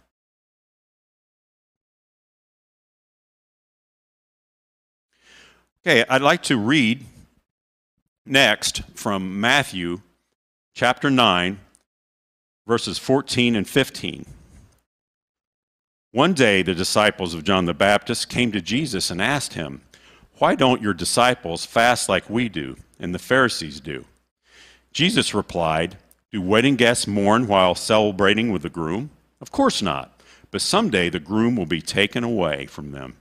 Okay, 5.85 6.05
I'd 6.07 6.21
like 6.21 6.43
to 6.43 6.57
read 6.57 7.05
next 8.25 8.83
from 8.93 9.39
Matthew 9.39 10.01
chapter 10.75 11.09
9, 11.09 11.59
verses 12.67 12.99
14 12.99 13.55
and 13.55 13.67
15. 13.67 14.25
One 16.11 16.33
day, 16.33 16.61
the 16.61 16.75
disciples 16.75 17.33
of 17.33 17.43
John 17.43 17.65
the 17.65 17.73
Baptist 17.73 18.29
came 18.29 18.51
to 18.51 18.61
Jesus 18.61 19.09
and 19.09 19.21
asked 19.21 19.53
him, 19.53 19.81
Why 20.41 20.55
don't 20.55 20.81
your 20.81 20.95
disciples 20.95 21.67
fast 21.67 22.09
like 22.09 22.27
we 22.27 22.49
do 22.49 22.75
and 22.99 23.13
the 23.13 23.19
Pharisees 23.19 23.79
do? 23.79 24.05
Jesus 24.91 25.35
replied, 25.35 25.97
Do 26.31 26.41
wedding 26.41 26.77
guests 26.77 27.05
mourn 27.05 27.45
while 27.45 27.75
celebrating 27.75 28.51
with 28.51 28.63
the 28.63 28.69
groom? 28.71 29.11
Of 29.39 29.51
course 29.51 29.83
not. 29.83 30.19
But 30.49 30.63
someday 30.63 31.09
the 31.09 31.19
groom 31.19 31.55
will 31.55 31.67
be 31.67 31.79
taken 31.79 32.23
away 32.23 32.65
from 32.65 32.91
them, 32.91 33.17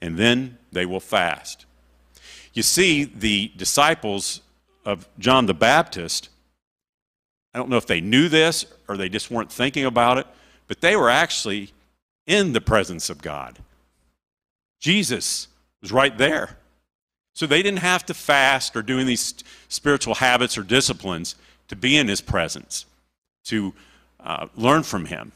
and 0.00 0.16
then 0.16 0.58
they 0.72 0.84
will 0.84 0.98
fast. 0.98 1.66
You 2.52 2.64
see, 2.64 3.04
the 3.04 3.52
disciples 3.56 4.40
of 4.84 5.08
John 5.20 5.46
the 5.46 5.54
Baptist, 5.54 6.30
I 7.54 7.58
don't 7.58 7.68
know 7.68 7.76
if 7.76 7.86
they 7.86 8.00
knew 8.00 8.28
this 8.28 8.64
or 8.88 8.96
they 8.96 9.08
just 9.08 9.30
weren't 9.30 9.52
thinking 9.52 9.84
about 9.84 10.18
it, 10.18 10.26
but 10.66 10.80
they 10.80 10.96
were 10.96 11.10
actually 11.10 11.70
in 12.26 12.54
the 12.54 12.60
presence 12.60 13.08
of 13.08 13.22
God. 13.22 13.60
Jesus 14.80 15.46
was 15.80 15.92
right 15.92 16.16
there. 16.16 16.56
So 17.32 17.46
they 17.46 17.62
didn't 17.62 17.78
have 17.78 18.04
to 18.06 18.14
fast 18.14 18.76
or 18.76 18.82
doing 18.82 19.06
these 19.06 19.34
spiritual 19.68 20.16
habits 20.16 20.58
or 20.58 20.62
disciplines 20.62 21.36
to 21.68 21.76
be 21.76 21.96
in 21.96 22.08
his 22.08 22.20
presence, 22.20 22.86
to 23.44 23.72
uh, 24.18 24.48
learn 24.56 24.82
from 24.82 25.06
him, 25.06 25.32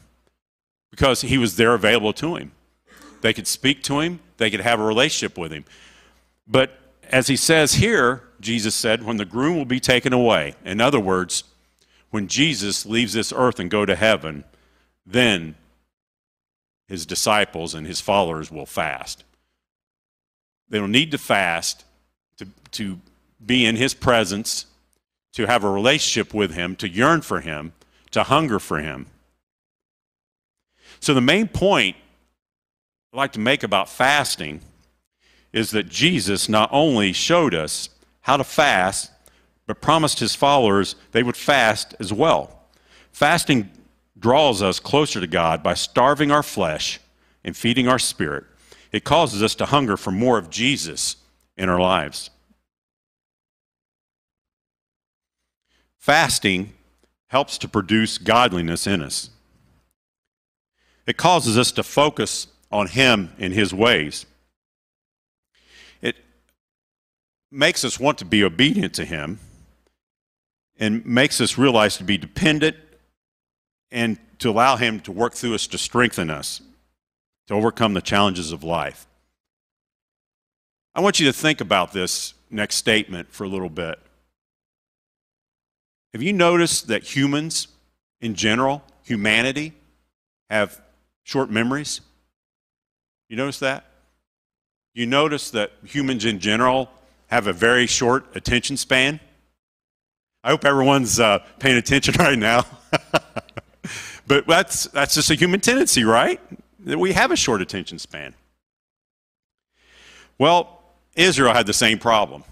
because 0.91 1.21
he 1.21 1.37
was 1.37 1.55
there 1.55 1.73
available 1.73 2.13
to 2.13 2.35
him. 2.35 2.51
They 3.21 3.33
could 3.33 3.47
speak 3.47 3.81
to 3.83 4.01
him, 4.01 4.19
they 4.37 4.51
could 4.51 4.59
have 4.59 4.79
a 4.79 4.83
relationship 4.83 5.37
with 5.37 5.51
him. 5.51 5.65
But 6.47 6.77
as 7.09 7.27
he 7.27 7.35
says 7.35 7.75
here, 7.75 8.23
Jesus 8.41 8.75
said, 8.75 9.03
when 9.03 9.17
the 9.17 9.25
groom 9.25 9.55
will 9.57 9.65
be 9.65 9.79
taken 9.79 10.13
away, 10.13 10.55
in 10.63 10.81
other 10.81 10.99
words, 10.99 11.43
when 12.11 12.27
Jesus 12.27 12.85
leaves 12.85 13.13
this 13.13 13.33
earth 13.35 13.59
and 13.59 13.69
go 13.71 13.85
to 13.85 13.95
heaven, 13.95 14.43
then 15.05 15.55
his 16.87 17.05
disciples 17.05 17.73
and 17.73 17.87
his 17.87 18.01
followers 18.01 18.51
will 18.51 18.65
fast. 18.65 19.23
They 20.69 20.79
don't 20.79 20.91
need 20.91 21.11
to 21.11 21.17
fast 21.17 21.85
to, 22.37 22.47
to 22.71 22.99
be 23.45 23.65
in 23.65 23.75
his 23.75 23.93
presence, 23.93 24.65
to 25.33 25.45
have 25.45 25.63
a 25.63 25.69
relationship 25.69 26.33
with 26.33 26.53
him, 26.53 26.75
to 26.77 26.89
yearn 26.89 27.21
for 27.21 27.41
him, 27.41 27.73
to 28.11 28.23
hunger 28.23 28.59
for 28.59 28.79
him. 28.79 29.07
So, 30.99 31.13
the 31.13 31.21
main 31.21 31.47
point 31.47 31.95
I'd 33.13 33.17
like 33.17 33.33
to 33.33 33.39
make 33.39 33.63
about 33.63 33.89
fasting 33.89 34.61
is 35.53 35.71
that 35.71 35.87
Jesus 35.87 36.49
not 36.49 36.69
only 36.71 37.13
showed 37.13 37.53
us 37.53 37.89
how 38.21 38.37
to 38.37 38.43
fast, 38.43 39.11
but 39.67 39.81
promised 39.81 40.19
his 40.19 40.35
followers 40.35 40.95
they 41.11 41.23
would 41.23 41.37
fast 41.37 41.95
as 41.99 42.11
well. 42.11 42.59
Fasting 43.11 43.69
draws 44.19 44.61
us 44.61 44.79
closer 44.79 45.19
to 45.19 45.27
God 45.27 45.63
by 45.63 45.73
starving 45.73 46.31
our 46.31 46.43
flesh 46.43 46.99
and 47.43 47.55
feeding 47.55 47.87
our 47.87 47.99
spirit. 47.99 48.43
It 48.95 49.03
causes 49.03 49.43
us 49.43 49.55
to 49.55 49.65
hunger 49.65 49.97
for 49.97 50.11
more 50.11 50.37
of 50.37 50.49
Jesus 50.49 51.17
in 51.57 51.67
our 51.67 51.81
lives. 51.81 52.29
Fasting 55.97 56.71
helps 57.27 57.57
to 57.57 57.67
produce 57.67 58.17
godliness 58.17 58.87
in 58.87 59.01
us. 59.01 59.31
It 61.05 61.17
causes 61.17 61.57
us 61.57 61.73
to 61.73 61.83
focus 61.83 62.47
on 62.71 62.87
Him 62.87 63.33
and 63.37 63.53
His 63.53 63.73
ways. 63.73 64.25
It 66.01 66.15
makes 67.51 67.83
us 67.83 67.99
want 67.99 68.17
to 68.19 68.25
be 68.25 68.45
obedient 68.45 68.93
to 68.93 69.03
Him 69.03 69.39
and 70.79 71.05
makes 71.05 71.41
us 71.41 71.57
realize 71.57 71.97
to 71.97 72.05
be 72.05 72.17
dependent 72.17 72.77
and 73.91 74.17
to 74.39 74.49
allow 74.51 74.77
Him 74.77 75.01
to 75.01 75.11
work 75.11 75.33
through 75.33 75.55
us 75.55 75.67
to 75.67 75.77
strengthen 75.77 76.29
us, 76.29 76.61
to 77.47 77.53
overcome 77.53 77.93
the 77.93 78.01
challenges 78.01 78.51
of 78.51 78.63
life. 78.63 79.07
I 80.93 81.01
want 81.01 81.19
you 81.19 81.25
to 81.25 81.33
think 81.33 81.61
about 81.61 81.91
this 81.93 82.33
next 82.49 82.75
statement 82.75 83.31
for 83.31 83.43
a 83.43 83.47
little 83.47 83.69
bit. 83.69 83.99
Have 86.13 86.23
you 86.23 86.31
noticed 86.31 86.87
that 86.87 87.03
humans 87.03 87.67
in 88.21 88.35
general, 88.35 88.81
humanity, 89.03 89.73
have 90.49 90.81
short 91.23 91.49
memories? 91.49 91.99
You 93.27 93.35
notice 93.35 93.59
that? 93.59 93.85
You 94.93 95.05
notice 95.05 95.51
that 95.51 95.73
humans 95.83 96.23
in 96.23 96.39
general 96.39 96.89
have 97.27 97.47
a 97.47 97.53
very 97.53 97.85
short 97.85 98.33
attention 98.35 98.77
span? 98.77 99.19
I 100.41 100.51
hope 100.51 100.63
everyone's 100.63 101.19
uh, 101.19 101.39
paying 101.59 101.75
attention 101.75 102.13
right 102.19 102.39
now. 102.39 102.65
but 104.27 104.47
that's, 104.47 104.85
that's 104.85 105.15
just 105.15 105.29
a 105.31 105.35
human 105.35 105.59
tendency, 105.59 106.05
right? 106.05 106.39
That 106.85 106.97
we 106.99 107.13
have 107.13 107.31
a 107.31 107.35
short 107.35 107.61
attention 107.61 107.99
span. 107.99 108.33
Well, 110.37 110.81
Israel 111.15 111.53
had 111.53 111.65
the 111.65 111.73
same 111.73 111.97
problem. 111.97 112.43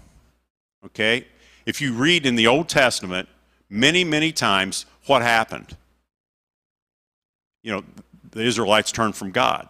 Okay? 0.84 1.26
If 1.66 1.80
you 1.80 1.94
read 1.94 2.26
in 2.26 2.34
the 2.34 2.46
Old 2.46 2.68
Testament, 2.68 3.28
many, 3.70 4.04
many 4.04 4.32
times, 4.32 4.86
what 5.06 5.22
happened? 5.22 5.76
You 7.62 7.72
know, 7.72 7.84
the 8.32 8.42
Israelites 8.42 8.92
turned 8.92 9.16
from 9.16 9.30
God. 9.30 9.68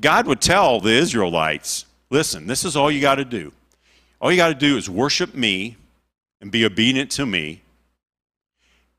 God 0.00 0.26
would 0.26 0.40
tell 0.40 0.80
the 0.80 0.92
Israelites, 0.92 1.86
listen, 2.10 2.46
this 2.46 2.64
is 2.64 2.76
all 2.76 2.90
you 2.90 3.00
got 3.00 3.16
to 3.16 3.24
do. 3.24 3.52
All 4.20 4.30
you 4.30 4.36
got 4.36 4.48
to 4.48 4.54
do 4.54 4.76
is 4.76 4.88
worship 4.88 5.34
me 5.34 5.76
and 6.40 6.50
be 6.50 6.64
obedient 6.64 7.10
to 7.12 7.26
me 7.26 7.62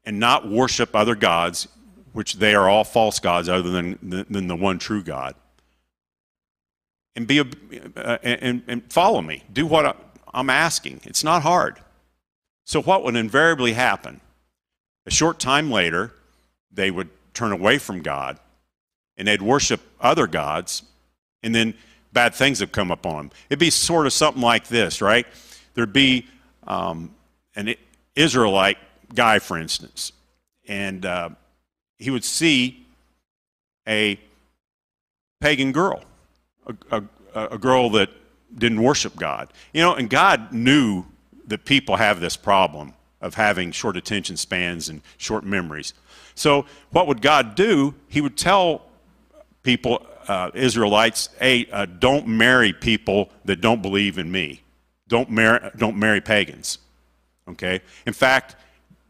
and 0.05 0.19
not 0.19 0.47
worship 0.49 0.95
other 0.95 1.15
gods. 1.15 1.67
Which 2.17 2.37
they 2.37 2.55
are 2.55 2.67
all 2.67 2.83
false 2.83 3.19
gods 3.19 3.47
other 3.47 3.69
than, 3.69 3.95
than 4.01 4.47
the 4.47 4.55
one 4.55 4.79
true 4.79 5.03
God. 5.03 5.35
And, 7.15 7.27
be 7.27 7.39
uh, 7.41 8.17
and, 8.23 8.63
and 8.67 8.91
follow 8.91 9.21
me. 9.21 9.43
Do 9.53 9.67
what 9.67 9.85
I, 9.85 9.93
I'm 10.33 10.49
asking. 10.49 11.01
It's 11.03 11.23
not 11.23 11.43
hard. 11.43 11.77
So, 12.63 12.81
what 12.81 13.03
would 13.03 13.15
invariably 13.15 13.73
happen? 13.73 14.19
A 15.05 15.11
short 15.11 15.37
time 15.37 15.69
later, 15.69 16.11
they 16.71 16.89
would 16.89 17.09
turn 17.35 17.51
away 17.51 17.77
from 17.77 18.01
God 18.01 18.39
and 19.15 19.27
they'd 19.27 19.43
worship 19.43 19.81
other 20.01 20.25
gods, 20.25 20.81
and 21.43 21.53
then 21.53 21.75
bad 22.13 22.33
things 22.33 22.61
would 22.61 22.71
come 22.71 22.89
upon 22.89 23.27
them. 23.27 23.31
It'd 23.47 23.59
be 23.59 23.69
sort 23.69 24.07
of 24.07 24.13
something 24.13 24.41
like 24.41 24.69
this, 24.69 25.03
right? 25.03 25.27
There'd 25.75 25.93
be 25.93 26.25
um, 26.65 27.13
an 27.55 27.75
Israelite 28.15 28.79
guy, 29.13 29.37
for 29.37 29.59
instance, 29.59 30.13
and 30.67 31.05
uh, 31.05 31.29
he 31.97 32.09
would 32.09 32.23
see 32.23 32.85
a 33.87 34.19
pagan 35.39 35.71
girl, 35.71 36.03
a, 36.91 37.03
a, 37.33 37.47
a 37.51 37.57
girl 37.57 37.89
that 37.91 38.09
didn't 38.57 38.81
worship 38.81 39.15
God. 39.15 39.49
You 39.73 39.81
know, 39.81 39.95
and 39.95 40.09
God 40.09 40.51
knew 40.51 41.05
that 41.47 41.65
people 41.65 41.95
have 41.95 42.19
this 42.19 42.37
problem 42.37 42.93
of 43.21 43.33
having 43.33 43.71
short 43.71 43.97
attention 43.97 44.37
spans 44.37 44.89
and 44.89 45.01
short 45.17 45.43
memories. 45.43 45.93
So, 46.35 46.65
what 46.91 47.07
would 47.07 47.21
God 47.21 47.55
do? 47.55 47.95
He 48.07 48.21
would 48.21 48.37
tell 48.37 48.83
people, 49.63 50.05
uh, 50.27 50.51
Israelites, 50.53 51.29
hey, 51.39 51.67
uh, 51.71 51.85
don't 51.85 52.27
marry 52.27 52.73
people 52.73 53.29
that 53.45 53.59
don't 53.59 53.81
believe 53.81 54.17
in 54.17 54.31
me. 54.31 54.61
Don't 55.07 55.31
marry, 55.31 55.71
don't 55.77 55.97
marry 55.97 56.21
pagans. 56.21 56.79
Okay? 57.47 57.81
In 58.05 58.13
fact, 58.13 58.55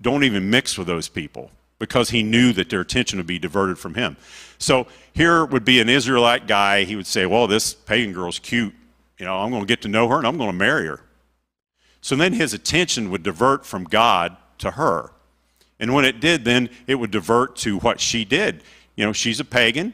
don't 0.01 0.24
even 0.24 0.50
mix 0.50 0.77
with 0.77 0.88
those 0.88 1.10
people 1.10 1.51
because 1.79 2.10
he 2.10 2.24
knew 2.24 2.53
that 2.53 2.69
their 2.69 2.81
attention 2.81 3.17
would 3.17 3.27
be 3.27 3.39
diverted 3.39 3.77
from 3.77 3.93
him. 3.93 4.17
So 4.57 4.88
here 5.13 5.46
would 5.46 5.65
be 5.65 5.79
an 5.79 5.89
Israelite 5.89 6.48
guy. 6.48 6.84
He 6.84 6.96
would 6.96 7.07
say, 7.07 7.25
Well, 7.25 7.48
this 7.48 7.74
pagan 7.74 8.13
girl's 8.13 8.39
cute. 8.39 8.74
You 9.17 9.25
know, 9.25 9.38
I'm 9.38 9.50
going 9.50 9.63
to 9.63 9.67
get 9.67 9.81
to 9.84 9.88
know 9.88 10.07
her 10.07 10.17
and 10.17 10.27
I'm 10.27 10.38
going 10.38 10.51
to 10.51 10.55
marry 10.55 10.88
her. 10.88 11.01
So 12.01 12.15
then 12.15 12.34
his 12.34 12.53
attention 12.53 13.10
would 13.12 13.24
divert 13.24 13.65
from 13.65 13.84
God 13.84 14.38
to 14.60 14.72
her. 14.72 15.12
And 15.79 15.93
when 15.93 16.05
it 16.05 16.19
did, 16.19 16.46
then 16.46 16.69
it 16.88 16.96
would 16.96 17.12
divert 17.12 17.55
to 17.57 17.79
what 17.79 18.00
she 18.00 18.25
did. 18.25 18.63
You 18.96 19.05
know, 19.05 19.13
she's 19.13 19.39
a 19.39 19.46
pagan. 19.46 19.93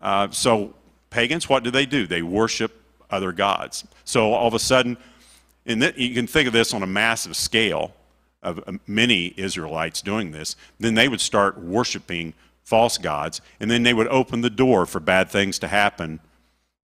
Uh, 0.00 0.28
so 0.30 0.74
pagans, 1.10 1.48
what 1.48 1.62
do 1.64 1.70
they 1.70 1.86
do? 1.86 2.06
They 2.06 2.22
worship 2.22 2.82
other 3.10 3.32
gods. 3.32 3.84
So 4.04 4.32
all 4.32 4.48
of 4.48 4.54
a 4.54 4.58
sudden, 4.58 4.96
and 5.64 5.92
you 5.96 6.14
can 6.14 6.26
think 6.26 6.46
of 6.46 6.52
this 6.52 6.72
on 6.74 6.82
a 6.82 6.86
massive 6.86 7.36
scale 7.36 7.92
of 8.46 8.62
uh, 8.66 8.72
many 8.86 9.34
Israelites 9.36 10.00
doing 10.00 10.30
this, 10.30 10.56
then 10.78 10.94
they 10.94 11.08
would 11.08 11.20
start 11.20 11.58
worshiping 11.58 12.32
false 12.62 12.96
gods, 12.98 13.40
and 13.60 13.70
then 13.70 13.82
they 13.82 13.92
would 13.92 14.08
open 14.08 14.40
the 14.40 14.50
door 14.50 14.86
for 14.86 15.00
bad 15.00 15.28
things 15.28 15.58
to 15.58 15.68
happen 15.68 16.20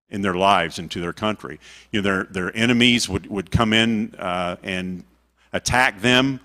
in 0.08 0.22
their 0.22 0.34
lives 0.34 0.78
and 0.78 0.90
to 0.90 1.00
their 1.00 1.12
country. 1.12 1.60
You 1.92 2.00
know, 2.00 2.02
their, 2.02 2.24
their 2.24 2.56
enemies 2.56 3.08
would, 3.08 3.26
would 3.28 3.50
come 3.50 3.72
in 3.72 4.14
uh, 4.18 4.56
and 4.62 5.04
attack 5.52 6.00
them, 6.00 6.40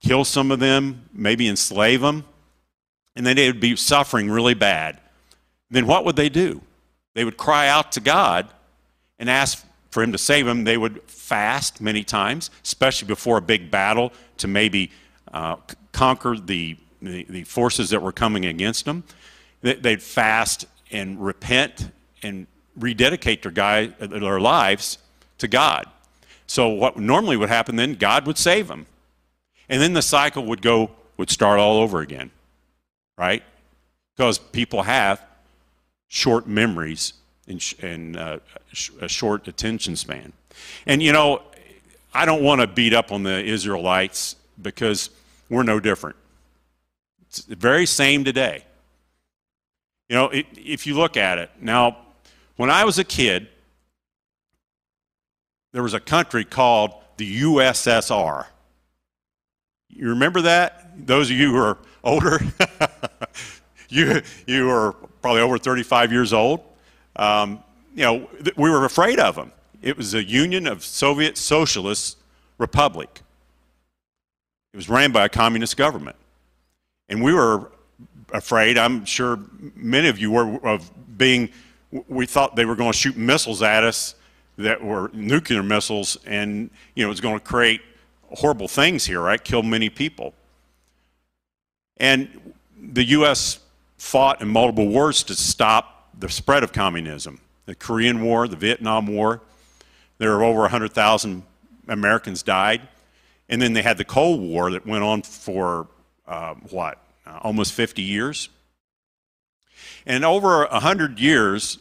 kill 0.00 0.24
some 0.24 0.50
of 0.50 0.60
them, 0.60 1.08
maybe 1.12 1.48
enslave 1.48 2.00
them, 2.00 2.24
and 3.16 3.26
then 3.26 3.36
they 3.36 3.46
would 3.46 3.60
be 3.60 3.74
suffering 3.76 4.30
really 4.30 4.54
bad. 4.54 5.00
Then 5.70 5.86
what 5.86 6.04
would 6.04 6.16
they 6.16 6.28
do? 6.28 6.60
They 7.14 7.24
would 7.24 7.36
cry 7.36 7.68
out 7.68 7.92
to 7.92 8.00
God 8.00 8.48
and 9.18 9.28
ask 9.28 9.64
for 9.90 10.02
Him 10.02 10.12
to 10.12 10.18
save 10.18 10.46
them. 10.46 10.64
They 10.64 10.76
would 10.76 11.02
fast 11.02 11.80
many 11.80 12.04
times, 12.04 12.50
especially 12.64 13.08
before 13.08 13.38
a 13.38 13.42
big 13.42 13.70
battle, 13.70 14.12
to 14.38 14.48
maybe 14.48 14.90
uh, 15.32 15.56
conquer 15.92 16.36
the, 16.36 16.76
the, 17.02 17.24
the, 17.28 17.44
forces 17.44 17.90
that 17.90 18.02
were 18.02 18.12
coming 18.12 18.46
against 18.46 18.84
them. 18.84 19.04
They'd 19.62 20.02
fast 20.02 20.66
and 20.90 21.22
repent 21.22 21.90
and 22.22 22.46
rededicate 22.76 23.42
their, 23.42 23.52
guy, 23.52 23.86
their 23.86 24.40
lives 24.40 24.98
to 25.38 25.48
God. 25.48 25.86
So 26.46 26.68
what 26.68 26.96
normally 26.96 27.36
would 27.36 27.48
happen 27.48 27.76
then, 27.76 27.94
God 27.94 28.26
would 28.26 28.38
save 28.38 28.68
them. 28.68 28.86
And 29.68 29.82
then 29.82 29.92
the 29.92 30.02
cycle 30.02 30.44
would 30.46 30.62
go, 30.62 30.90
would 31.16 31.30
start 31.30 31.58
all 31.58 31.78
over 31.78 32.00
again, 32.00 32.30
right? 33.18 33.42
Because 34.16 34.38
people 34.38 34.82
have 34.82 35.22
short 36.08 36.46
memories 36.46 37.12
and, 37.48 37.60
sh- 37.60 37.74
uh, 37.82 38.38
sh- 38.72 38.90
a 39.00 39.08
short 39.08 39.48
attention 39.48 39.96
span. 39.96 40.32
And 40.86 41.02
you 41.02 41.12
know, 41.12 41.42
I 42.14 42.24
don't 42.24 42.42
want 42.42 42.60
to 42.60 42.66
beat 42.66 42.94
up 42.94 43.12
on 43.12 43.22
the 43.22 43.44
Israelites 43.44 44.36
because 44.60 45.10
we're 45.48 45.62
no 45.62 45.80
different. 45.80 46.16
It's 47.28 47.42
the 47.42 47.56
very 47.56 47.86
same 47.86 48.24
today. 48.24 48.64
You 50.08 50.16
know, 50.16 50.28
it, 50.30 50.46
if 50.56 50.86
you 50.86 50.94
look 50.94 51.16
at 51.16 51.38
it, 51.38 51.50
now, 51.60 51.98
when 52.56 52.70
I 52.70 52.84
was 52.84 52.98
a 52.98 53.04
kid, 53.04 53.48
there 55.72 55.82
was 55.82 55.94
a 55.94 56.00
country 56.00 56.44
called 56.44 56.94
the 57.18 57.42
USSR. 57.42 58.46
You 59.90 60.08
remember 60.08 60.42
that? 60.42 61.06
Those 61.06 61.30
of 61.30 61.36
you 61.36 61.52
who 61.52 61.58
are 61.58 61.78
older, 62.02 62.40
you, 63.88 64.22
you 64.46 64.70
are 64.70 64.92
probably 65.20 65.42
over 65.42 65.58
35 65.58 66.10
years 66.10 66.32
old. 66.32 66.60
Um, 67.18 67.62
you 67.94 68.04
know, 68.04 68.28
we 68.56 68.70
were 68.70 68.84
afraid 68.84 69.18
of 69.18 69.34
them. 69.34 69.52
It 69.82 69.96
was 69.96 70.14
a 70.14 70.22
union 70.22 70.66
of 70.66 70.84
Soviet 70.84 71.36
Socialist 71.36 72.16
Republic. 72.58 73.22
It 74.72 74.76
was 74.76 74.88
ran 74.88 75.12
by 75.12 75.24
a 75.24 75.28
communist 75.28 75.76
government. 75.76 76.16
And 77.08 77.22
we 77.22 77.32
were 77.32 77.70
afraid, 78.32 78.78
I'm 78.78 79.04
sure 79.04 79.38
many 79.74 80.08
of 80.08 80.18
you 80.18 80.30
were, 80.30 80.56
of 80.66 80.90
being, 81.16 81.48
we 82.08 82.26
thought 82.26 82.54
they 82.54 82.64
were 82.64 82.76
going 82.76 82.92
to 82.92 82.98
shoot 82.98 83.16
missiles 83.16 83.62
at 83.62 83.82
us 83.84 84.14
that 84.58 84.82
were 84.82 85.10
nuclear 85.12 85.62
missiles 85.62 86.18
and, 86.26 86.70
you 86.94 87.02
know, 87.02 87.08
it 87.08 87.10
was 87.10 87.20
going 87.20 87.38
to 87.38 87.44
create 87.44 87.80
horrible 88.36 88.68
things 88.68 89.06
here, 89.06 89.20
right? 89.20 89.42
Kill 89.42 89.62
many 89.62 89.88
people. 89.88 90.34
And 91.96 92.52
the 92.80 93.04
U.S. 93.04 93.60
fought 93.96 94.42
in 94.42 94.48
multiple 94.48 94.88
wars 94.88 95.22
to 95.24 95.34
stop 95.34 95.97
the 96.18 96.28
spread 96.28 96.62
of 96.62 96.72
communism. 96.72 97.40
The 97.66 97.74
Korean 97.74 98.22
War, 98.22 98.48
the 98.48 98.56
Vietnam 98.56 99.06
War, 99.06 99.40
there 100.18 100.36
were 100.36 100.42
over 100.42 100.60
100,000 100.60 101.42
Americans 101.86 102.42
died. 102.42 102.82
And 103.48 103.62
then 103.62 103.72
they 103.72 103.82
had 103.82 103.98
the 103.98 104.04
Cold 104.04 104.40
War 104.40 104.70
that 104.72 104.86
went 104.86 105.04
on 105.04 105.22
for 105.22 105.86
uh, 106.26 106.54
what, 106.70 107.02
uh, 107.26 107.38
almost 107.42 107.72
50 107.72 108.02
years. 108.02 108.48
And 110.04 110.24
over 110.24 110.66
100 110.66 111.18
years, 111.18 111.78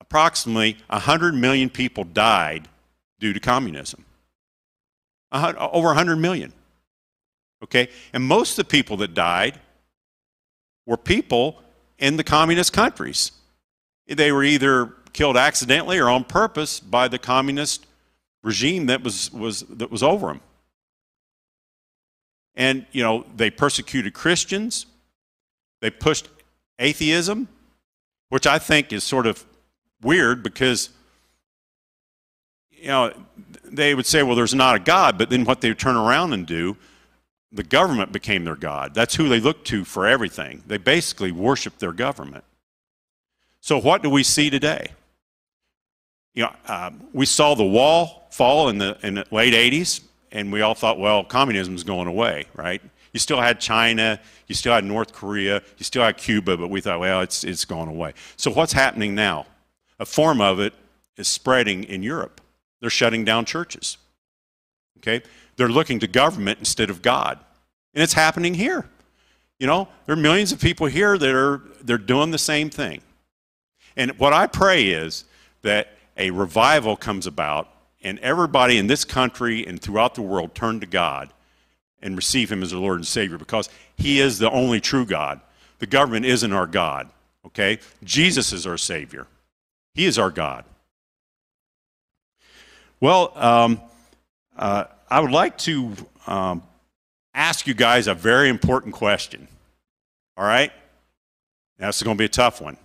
approximately 0.00 0.78
100 0.88 1.34
million 1.34 1.70
people 1.70 2.04
died 2.04 2.68
due 3.18 3.32
to 3.32 3.40
communism. 3.40 4.04
Over 5.32 5.88
100 5.88 6.16
million. 6.16 6.52
Okay? 7.62 7.88
And 8.12 8.22
most 8.22 8.52
of 8.52 8.56
the 8.56 8.70
people 8.70 8.96
that 8.98 9.14
died 9.14 9.58
were 10.86 10.96
people 10.96 11.63
in 12.04 12.18
the 12.18 12.24
communist 12.24 12.74
countries. 12.74 13.32
They 14.06 14.30
were 14.30 14.44
either 14.44 14.92
killed 15.14 15.38
accidentally 15.38 15.98
or 15.98 16.10
on 16.10 16.24
purpose 16.24 16.78
by 16.78 17.08
the 17.08 17.18
communist 17.18 17.86
regime 18.42 18.84
that 18.86 19.02
was, 19.02 19.32
was, 19.32 19.60
that 19.70 19.90
was 19.90 20.02
over 20.02 20.26
them. 20.26 20.42
And, 22.54 22.84
you 22.92 23.02
know, 23.02 23.24
they 23.34 23.48
persecuted 23.48 24.12
Christians. 24.12 24.84
They 25.80 25.88
pushed 25.88 26.28
atheism, 26.78 27.48
which 28.28 28.46
I 28.46 28.58
think 28.58 28.92
is 28.92 29.02
sort 29.02 29.26
of 29.26 29.42
weird 30.02 30.42
because, 30.42 30.90
you 32.70 32.88
know, 32.88 33.14
they 33.64 33.94
would 33.94 34.04
say, 34.04 34.22
well, 34.22 34.36
there's 34.36 34.54
not 34.54 34.76
a 34.76 34.78
God, 34.78 35.16
but 35.16 35.30
then 35.30 35.46
what 35.46 35.62
they 35.62 35.68
would 35.68 35.78
turn 35.78 35.96
around 35.96 36.34
and 36.34 36.46
do, 36.46 36.76
the 37.54 37.62
government 37.62 38.10
became 38.10 38.44
their 38.44 38.56
God. 38.56 38.94
That's 38.94 39.14
who 39.14 39.28
they 39.28 39.38
looked 39.38 39.66
to 39.68 39.84
for 39.84 40.06
everything. 40.06 40.62
They 40.66 40.76
basically 40.76 41.30
worshiped 41.30 41.78
their 41.78 41.92
government. 41.92 42.44
So, 43.60 43.78
what 43.78 44.02
do 44.02 44.10
we 44.10 44.24
see 44.24 44.50
today? 44.50 44.88
You 46.34 46.42
know, 46.42 46.52
uh, 46.66 46.90
we 47.12 47.26
saw 47.26 47.54
the 47.54 47.64
wall 47.64 48.26
fall 48.30 48.68
in 48.68 48.78
the, 48.78 48.98
in 49.04 49.14
the 49.14 49.26
late 49.30 49.54
80s, 49.54 50.00
and 50.32 50.52
we 50.52 50.62
all 50.62 50.74
thought, 50.74 50.98
well, 50.98 51.22
communism 51.22 51.76
is 51.76 51.84
going 51.84 52.08
away, 52.08 52.46
right? 52.54 52.82
You 53.12 53.20
still 53.20 53.40
had 53.40 53.60
China, 53.60 54.20
you 54.48 54.56
still 54.56 54.74
had 54.74 54.84
North 54.84 55.12
Korea, 55.12 55.62
you 55.78 55.84
still 55.84 56.02
had 56.02 56.16
Cuba, 56.16 56.56
but 56.56 56.68
we 56.68 56.80
thought, 56.80 56.98
well, 56.98 57.20
it's, 57.20 57.44
it's 57.44 57.64
gone 57.64 57.86
away. 57.86 58.14
So, 58.36 58.50
what's 58.50 58.72
happening 58.72 59.14
now? 59.14 59.46
A 60.00 60.04
form 60.04 60.40
of 60.40 60.58
it 60.58 60.74
is 61.16 61.28
spreading 61.28 61.84
in 61.84 62.02
Europe. 62.02 62.40
They're 62.80 62.90
shutting 62.90 63.24
down 63.24 63.44
churches. 63.44 63.96
Okay? 64.98 65.22
They're 65.56 65.68
looking 65.68 66.00
to 66.00 66.06
government 66.06 66.58
instead 66.58 66.90
of 66.90 67.02
God. 67.02 67.38
And 67.94 68.02
it's 68.02 68.12
happening 68.12 68.54
here. 68.54 68.86
You 69.58 69.66
know, 69.66 69.88
there 70.06 70.14
are 70.14 70.20
millions 70.20 70.52
of 70.52 70.60
people 70.60 70.86
here 70.86 71.16
that 71.16 71.34
are 71.34 71.62
they're 71.80 71.98
doing 71.98 72.30
the 72.30 72.38
same 72.38 72.70
thing. 72.70 73.00
And 73.96 74.10
what 74.18 74.32
I 74.32 74.46
pray 74.46 74.88
is 74.88 75.24
that 75.62 75.96
a 76.16 76.30
revival 76.30 76.96
comes 76.96 77.26
about 77.26 77.68
and 78.02 78.18
everybody 78.18 78.78
in 78.78 78.86
this 78.86 79.04
country 79.04 79.66
and 79.66 79.80
throughout 79.80 80.14
the 80.14 80.22
world 80.22 80.54
turn 80.54 80.80
to 80.80 80.86
God 80.86 81.32
and 82.02 82.16
receive 82.16 82.50
him 82.50 82.62
as 82.62 82.70
their 82.70 82.80
Lord 82.80 82.96
and 82.96 83.06
Savior 83.06 83.38
because 83.38 83.68
he 83.96 84.20
is 84.20 84.38
the 84.38 84.50
only 84.50 84.80
true 84.80 85.06
God. 85.06 85.40
the 85.78 85.86
government 85.86 86.24
isn't 86.24 86.52
our 86.52 86.66
God, 86.66 87.08
okay? 87.46 87.78
Jesus 88.02 88.52
is 88.52 88.66
our 88.66 88.78
Savior, 88.78 89.26
He 89.94 90.06
is 90.06 90.18
our 90.18 90.30
God. 90.30 90.64
Well, 93.00 93.32
um, 93.34 93.80
uh, 94.56 94.84
I 95.14 95.20
would 95.20 95.30
like 95.30 95.56
to 95.58 95.92
um, 96.26 96.64
ask 97.34 97.68
you 97.68 97.74
guys 97.74 98.08
a 98.08 98.14
very 98.14 98.48
important 98.48 98.94
question. 98.94 99.46
All 100.36 100.44
right? 100.44 100.72
Now, 101.78 101.86
this 101.86 101.98
is 101.98 102.02
going 102.02 102.16
to 102.16 102.20
be 102.20 102.24
a 102.24 102.28
tough 102.28 102.60
one. 102.60 102.76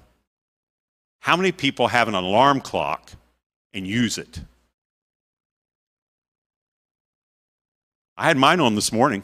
How 1.21 1.35
many 1.35 1.51
people 1.51 1.87
have 1.87 2.07
an 2.07 2.13
alarm 2.13 2.61
clock 2.61 3.13
and 3.73 3.87
use 3.87 4.19
it? 4.19 4.41
I 8.15 8.27
had 8.27 8.37
mine 8.37 8.59
on 8.59 8.75
this 8.75 8.93
morning. 8.93 9.23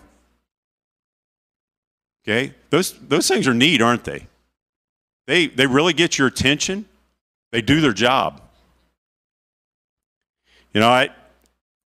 Okay? 2.23 2.55
Those, 2.71 2.93
those 2.93 3.27
things 3.27 3.47
are 3.47 3.53
neat, 3.53 3.83
aren't 3.83 4.03
they? 4.03 4.25
they? 5.27 5.45
They 5.45 5.67
really 5.67 5.93
get 5.93 6.17
your 6.17 6.27
attention, 6.27 6.85
they 7.51 7.61
do 7.61 7.81
their 7.81 7.93
job. 7.93 8.41
You 10.73 10.81
know, 10.81 10.89
I, 10.89 11.09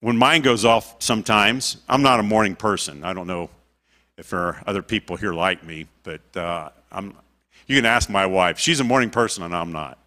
when 0.00 0.16
mine 0.16 0.42
goes 0.42 0.64
off 0.64 0.96
sometimes, 1.02 1.78
I'm 1.88 2.02
not 2.02 2.20
a 2.20 2.22
morning 2.22 2.54
person. 2.54 3.04
I 3.04 3.12
don't 3.12 3.26
know 3.26 3.50
if 4.16 4.30
there 4.30 4.40
are 4.40 4.62
other 4.66 4.82
people 4.82 5.16
here 5.16 5.32
like 5.32 5.64
me, 5.64 5.86
but 6.02 6.36
uh, 6.36 6.70
I'm, 6.92 7.14
you 7.66 7.76
can 7.76 7.86
ask 7.86 8.08
my 8.08 8.26
wife. 8.26 8.58
She's 8.58 8.80
a 8.80 8.84
morning 8.84 9.10
person, 9.10 9.42
and 9.42 9.54
I'm 9.54 9.72
not. 9.72 9.98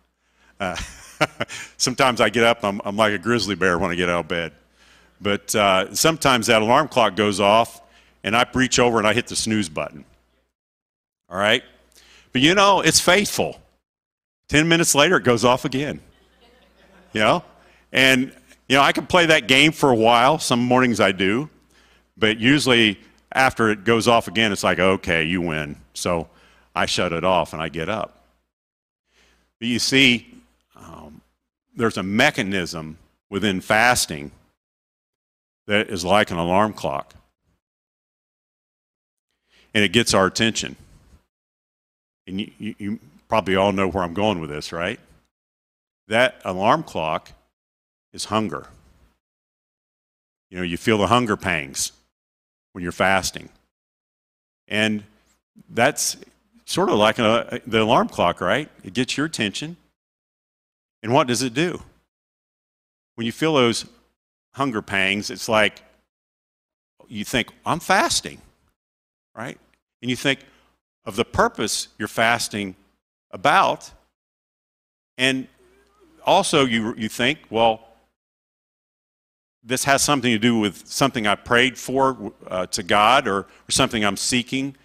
Uh, 0.59 0.75
sometimes 1.77 2.21
I 2.21 2.29
get 2.29 2.43
up, 2.43 2.63
I'm, 2.63 2.81
I'm, 2.85 2.95
like 2.95 3.13
a 3.13 3.17
grizzly 3.17 3.55
bear 3.55 3.77
when 3.77 3.91
I 3.91 3.95
get 3.95 4.09
out 4.09 4.21
of 4.21 4.27
bed. 4.27 4.53
But 5.19 5.53
uh, 5.55 5.93
sometimes 5.93 6.47
that 6.47 6.61
alarm 6.61 6.87
clock 6.87 7.15
goes 7.15 7.39
off, 7.39 7.81
and 8.23 8.35
I 8.35 8.45
reach 8.53 8.79
over 8.79 8.97
and 8.97 9.07
I 9.07 9.13
hit 9.13 9.27
the 9.27 9.35
snooze 9.35 9.69
button. 9.69 10.05
All 11.29 11.37
right? 11.37 11.63
But 12.31 12.41
you 12.41 12.55
know, 12.55 12.81
it's 12.81 12.99
faithful. 12.99 13.59
Ten 14.47 14.67
minutes 14.67 14.95
later, 14.95 15.17
it 15.17 15.23
goes 15.23 15.45
off 15.45 15.65
again. 15.65 16.01
You 17.13 17.21
know? 17.21 17.43
And, 17.91 18.33
you 18.71 18.77
know, 18.77 18.83
I 18.83 18.93
can 18.93 19.05
play 19.05 19.25
that 19.25 19.49
game 19.49 19.73
for 19.73 19.91
a 19.91 19.95
while. 19.95 20.39
Some 20.39 20.61
mornings 20.61 21.01
I 21.01 21.11
do. 21.11 21.49
But 22.15 22.39
usually, 22.39 22.97
after 23.33 23.69
it 23.69 23.83
goes 23.83 24.07
off 24.07 24.29
again, 24.29 24.53
it's 24.53 24.63
like, 24.63 24.79
okay, 24.79 25.25
you 25.25 25.41
win. 25.41 25.75
So 25.93 26.29
I 26.73 26.85
shut 26.85 27.11
it 27.11 27.25
off 27.25 27.51
and 27.51 27.61
I 27.61 27.67
get 27.67 27.89
up. 27.89 28.23
But 29.59 29.67
you 29.67 29.77
see, 29.77 30.33
um, 30.77 31.19
there's 31.75 31.97
a 31.97 32.03
mechanism 32.03 32.97
within 33.29 33.59
fasting 33.59 34.31
that 35.67 35.89
is 35.89 36.05
like 36.05 36.31
an 36.31 36.37
alarm 36.37 36.71
clock. 36.71 37.13
And 39.73 39.83
it 39.83 39.91
gets 39.91 40.13
our 40.13 40.25
attention. 40.25 40.77
And 42.25 42.39
you, 42.39 42.51
you, 42.57 42.75
you, 42.77 42.99
probably 43.27 43.57
all 43.57 43.73
know 43.73 43.89
where 43.89 44.05
I'm 44.05 44.13
going 44.13 44.39
with 44.39 44.49
this, 44.49 44.71
right? 44.71 45.01
That 46.07 46.41
alarm 46.45 46.83
clock 46.83 47.33
is 48.13 48.25
hunger. 48.25 48.67
You 50.49 50.57
know, 50.57 50.63
you 50.63 50.77
feel 50.77 50.97
the 50.97 51.07
hunger 51.07 51.37
pangs 51.37 51.91
when 52.73 52.83
you're 52.83 52.91
fasting. 52.91 53.49
And 54.67 55.03
that's 55.69 56.17
sort 56.65 56.89
of 56.89 56.95
like 56.95 57.19
a, 57.19 57.61
the 57.65 57.81
alarm 57.81 58.09
clock, 58.09 58.41
right? 58.41 58.69
It 58.83 58.93
gets 58.93 59.17
your 59.17 59.25
attention. 59.25 59.77
And 61.03 61.13
what 61.13 61.27
does 61.27 61.41
it 61.41 61.53
do? 61.53 61.81
When 63.15 63.25
you 63.25 63.31
feel 63.31 63.53
those 63.53 63.85
hunger 64.53 64.81
pangs, 64.81 65.29
it's 65.29 65.49
like 65.49 65.81
you 67.07 67.25
think, 67.25 67.49
I'm 67.65 67.79
fasting, 67.79 68.39
right? 69.35 69.57
And 70.01 70.09
you 70.09 70.15
think 70.15 70.39
of 71.05 71.15
the 71.15 71.25
purpose 71.25 71.89
you're 71.97 72.07
fasting 72.07 72.75
about. 73.31 73.91
And 75.17 75.47
also, 76.25 76.65
you, 76.65 76.95
you 76.95 77.09
think, 77.09 77.39
well, 77.49 77.90
this 79.63 79.83
has 79.83 80.03
something 80.03 80.31
to 80.31 80.39
do 80.39 80.57
with 80.57 80.87
something 80.87 81.27
I 81.27 81.35
prayed 81.35 81.77
for 81.77 82.33
uh, 82.47 82.65
to 82.67 82.83
God 82.83 83.27
or, 83.27 83.39
or 83.39 83.71
something 83.71 84.03
I'm 84.03 84.17
seeking 84.17 84.75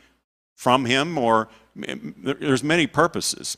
from 0.54 0.84
Him, 0.84 1.16
or 1.18 1.48
there's 1.74 2.62
many 2.62 2.86
purposes. 2.86 3.56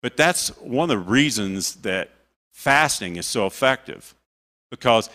But 0.00 0.16
that's 0.16 0.48
one 0.58 0.90
of 0.90 0.96
the 0.96 0.98
reasons 0.98 1.76
that 1.76 2.10
fasting 2.50 3.16
is 3.16 3.26
so 3.26 3.46
effective 3.46 4.14
because 4.70 5.10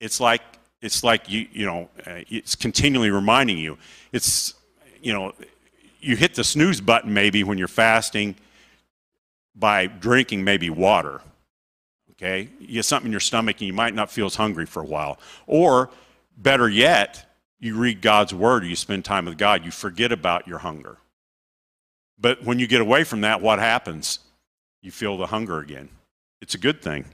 it's 0.00 0.20
like 0.20 0.42
it's 0.80 1.04
like 1.04 1.28
you 1.28 1.46
you 1.52 1.66
know 1.66 1.88
uh, 2.06 2.20
it's 2.28 2.54
continually 2.54 3.10
reminding 3.10 3.58
you 3.58 3.78
it's 4.12 4.54
you 5.02 5.12
know 5.12 5.32
you 6.00 6.16
hit 6.16 6.34
the 6.34 6.44
snooze 6.44 6.80
button 6.80 7.12
maybe 7.12 7.44
when 7.44 7.58
you're 7.58 7.68
fasting 7.68 8.34
by 9.54 9.86
drinking 9.86 10.44
maybe 10.44 10.70
water 10.70 11.20
okay? 12.18 12.48
You 12.60 12.74
get 12.74 12.84
something 12.84 13.06
in 13.06 13.12
your 13.12 13.20
stomach 13.20 13.56
and 13.60 13.66
you 13.66 13.72
might 13.72 13.94
not 13.94 14.10
feel 14.10 14.26
as 14.26 14.36
hungry 14.36 14.66
for 14.66 14.82
a 14.82 14.86
while. 14.86 15.18
Or 15.46 15.90
better 16.36 16.68
yet 16.68 17.24
you 17.58 17.74
read 17.76 18.02
god's 18.02 18.34
word 18.34 18.62
you 18.64 18.76
spend 18.76 19.02
time 19.02 19.24
with 19.24 19.38
god 19.38 19.64
you 19.64 19.70
forget 19.70 20.12
about 20.12 20.46
your 20.46 20.58
hunger. 20.58 20.98
But 22.18 22.44
when 22.44 22.58
you 22.58 22.66
get 22.66 22.80
away 22.80 23.04
from 23.04 23.22
that 23.22 23.40
what 23.40 23.58
happens? 23.58 24.20
You 24.82 24.90
feel 24.90 25.16
the 25.16 25.26
hunger 25.26 25.58
again. 25.58 25.88
It's 26.40 26.54
a 26.54 26.58
good 26.58 26.82
thing. 26.82 27.06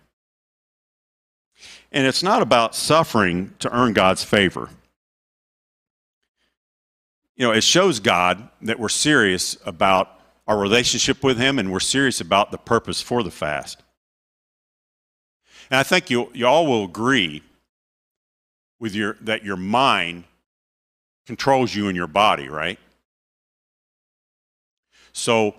And 1.92 2.06
it's 2.06 2.22
not 2.22 2.42
about 2.42 2.74
suffering 2.74 3.54
to 3.60 3.74
earn 3.74 3.92
God's 3.92 4.24
favor. 4.24 4.70
You 7.36 7.46
know, 7.46 7.52
it 7.52 7.64
shows 7.64 8.00
God 8.00 8.48
that 8.62 8.78
we're 8.78 8.88
serious 8.88 9.56
about 9.64 10.20
our 10.46 10.58
relationship 10.58 11.22
with 11.22 11.38
Him 11.38 11.58
and 11.58 11.72
we're 11.72 11.80
serious 11.80 12.20
about 12.20 12.50
the 12.50 12.58
purpose 12.58 13.00
for 13.00 13.22
the 13.22 13.30
fast. 13.30 13.82
And 15.72 15.78
I 15.78 15.84
think 15.84 16.10
you, 16.10 16.30
you 16.34 16.46
all 16.46 16.66
will 16.66 16.84
agree 16.84 17.42
with 18.78 18.94
your, 18.94 19.16
that 19.22 19.42
your 19.42 19.56
mind 19.56 20.24
controls 21.24 21.74
you 21.74 21.88
and 21.88 21.96
your 21.96 22.06
body, 22.06 22.46
right? 22.46 22.78
So, 25.14 25.54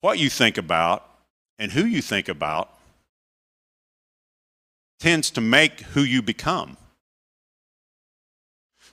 what 0.00 0.18
you 0.18 0.28
think 0.28 0.58
about 0.58 1.08
and 1.56 1.70
who 1.70 1.84
you 1.84 2.02
think 2.02 2.28
about 2.28 2.76
tends 4.98 5.30
to 5.30 5.40
make 5.40 5.82
who 5.82 6.00
you 6.00 6.20
become. 6.20 6.76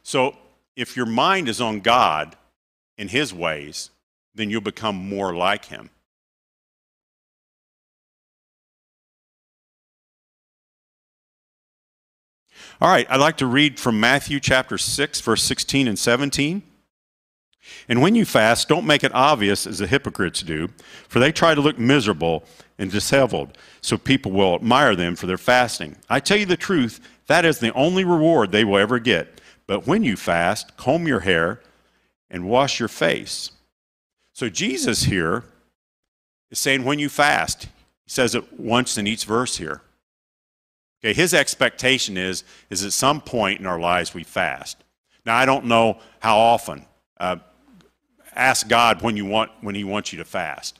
So 0.04 0.38
if 0.76 0.96
your 0.96 1.08
mind 1.08 1.50
is 1.50 1.60
on 1.60 1.80
God 1.80 2.36
and 3.00 3.10
His 3.10 3.34
ways, 3.34 3.90
then 4.36 4.52
you'll 4.52 4.62
become 4.62 4.96
more 4.96 5.34
like 5.34 5.66
Him. 5.66 5.90
All 12.84 12.90
right, 12.90 13.08
I'd 13.10 13.22
like 13.22 13.38
to 13.38 13.46
read 13.46 13.80
from 13.80 13.98
Matthew 13.98 14.42
chapter 14.42 14.78
6, 14.78 15.22
verse 15.22 15.42
16 15.42 15.88
and 15.88 15.98
17. 15.98 16.62
And 17.88 18.02
when 18.02 18.14
you 18.14 18.26
fast, 18.26 18.68
don't 18.68 18.86
make 18.86 19.06
it 19.06 19.16
obvious 19.16 19.66
as 19.66 19.80
the 19.80 19.88
hypocrites 19.88 20.42
do, 20.42 20.68
for 21.08 21.20
they 21.20 21.32
try 21.32 21.56
to 21.56 21.62
look 21.62 21.80
miserable 21.80 22.44
and 22.78 22.92
disheveled, 22.92 23.58
so 23.80 23.98
people 23.98 24.34
will 24.34 24.56
admire 24.56 24.98
them 24.98 25.16
for 25.16 25.28
their 25.28 25.38
fasting. 25.38 25.96
I 26.10 26.20
tell 26.20 26.36
you 26.36 26.46
the 26.46 26.58
truth, 26.58 27.00
that 27.28 27.46
is 27.46 27.60
the 27.60 27.72
only 27.72 28.04
reward 28.04 28.52
they 28.52 28.66
will 28.66 28.80
ever 28.80 29.00
get. 29.00 29.40
But 29.66 29.88
when 29.88 30.04
you 30.04 30.18
fast, 30.18 30.76
comb 30.76 31.08
your 31.08 31.22
hair 31.22 31.62
and 32.30 32.50
wash 32.50 32.82
your 32.82 32.90
face. 32.90 33.52
So 34.34 34.50
Jesus 34.50 35.04
here 35.04 35.46
is 36.52 36.60
saying 36.60 36.84
when 36.84 37.00
you 37.00 37.08
fast, 37.08 37.64
he 38.04 38.10
says 38.10 38.36
it 38.36 38.60
once 38.60 38.98
in 38.98 39.08
each 39.08 39.24
verse 39.24 39.56
here. 39.56 39.80
Okay, 41.04 41.14
his 41.14 41.34
expectation 41.34 42.18
is 42.18 42.44
is 42.70 42.84
at 42.86 42.94
some 42.94 43.20
point 43.20 43.60
in 43.60 43.66
our 43.66 43.80
lives 43.80 44.14
we 44.14 44.24
fast. 44.24 44.84
Now 45.26 45.36
I 45.36 45.46
don't 45.46 45.66
know 45.66 46.00
how 46.20 46.38
often. 46.38 46.86
Uh, 47.20 47.38
ask 48.36 48.68
God 48.68 49.02
when 49.02 49.18
you 49.18 49.26
want 49.26 49.52
when 49.62 49.76
He 49.76 49.84
wants 49.84 50.12
you 50.14 50.20
to 50.20 50.26
fast. 50.26 50.80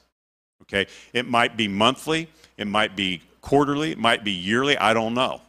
Okay? 0.62 0.86
It 1.12 1.26
might 1.26 1.56
be 1.56 1.68
monthly, 1.68 2.28
it 2.56 2.66
might 2.66 2.96
be 2.96 3.22
quarterly, 3.40 3.92
it 3.92 3.98
might 3.98 4.24
be 4.24 4.32
yearly, 4.32 4.78
I 4.78 4.94
don't 4.94 5.14
know. 5.14 5.42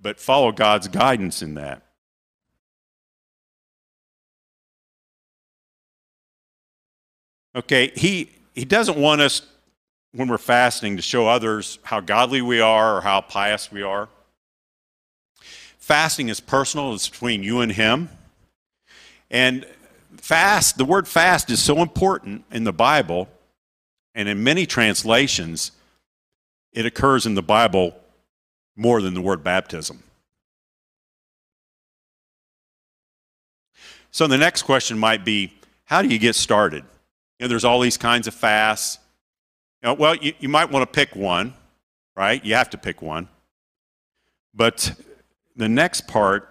But 0.00 0.18
follow 0.18 0.52
God's 0.52 0.88
guidance 0.88 1.42
in 1.42 1.54
that. 1.54 1.82
Okay, 7.56 7.92
he 7.94 8.30
he 8.54 8.64
doesn't 8.64 8.96
want 8.96 9.20
us 9.20 9.42
when 10.12 10.28
we're 10.28 10.38
fasting 10.38 10.96
to 10.96 11.02
show 11.02 11.26
others 11.26 11.78
how 11.82 12.00
godly 12.00 12.40
we 12.40 12.60
are 12.60 12.98
or 12.98 13.00
how 13.00 13.20
pious 13.20 13.70
we 13.70 13.82
are. 13.82 14.08
Fasting 15.84 16.30
is 16.30 16.40
personal, 16.40 16.94
it's 16.94 17.10
between 17.10 17.42
you 17.42 17.60
and 17.60 17.70
him. 17.70 18.08
And 19.30 19.66
fast, 20.16 20.78
the 20.78 20.84
word 20.86 21.06
fast 21.06 21.50
is 21.50 21.62
so 21.62 21.82
important 21.82 22.42
in 22.50 22.64
the 22.64 22.72
Bible, 22.72 23.28
and 24.14 24.26
in 24.26 24.42
many 24.42 24.64
translations, 24.64 25.72
it 26.72 26.86
occurs 26.86 27.26
in 27.26 27.34
the 27.34 27.42
Bible 27.42 27.94
more 28.74 29.02
than 29.02 29.12
the 29.12 29.20
word 29.20 29.44
baptism. 29.44 30.02
So 34.10 34.26
the 34.26 34.38
next 34.38 34.62
question 34.62 34.98
might 34.98 35.22
be 35.22 35.52
how 35.84 36.00
do 36.00 36.08
you 36.08 36.18
get 36.18 36.34
started? 36.34 36.84
You 37.38 37.44
know, 37.44 37.48
there's 37.48 37.66
all 37.66 37.80
these 37.80 37.98
kinds 37.98 38.26
of 38.26 38.32
fasts. 38.32 39.00
You 39.82 39.88
know, 39.88 39.94
well, 39.96 40.14
you, 40.14 40.32
you 40.38 40.48
might 40.48 40.70
want 40.70 40.90
to 40.90 40.98
pick 40.98 41.14
one, 41.14 41.52
right? 42.16 42.42
You 42.42 42.54
have 42.54 42.70
to 42.70 42.78
pick 42.78 43.02
one. 43.02 43.28
But 44.54 44.94
the 45.56 45.68
next 45.68 46.06
part 46.06 46.48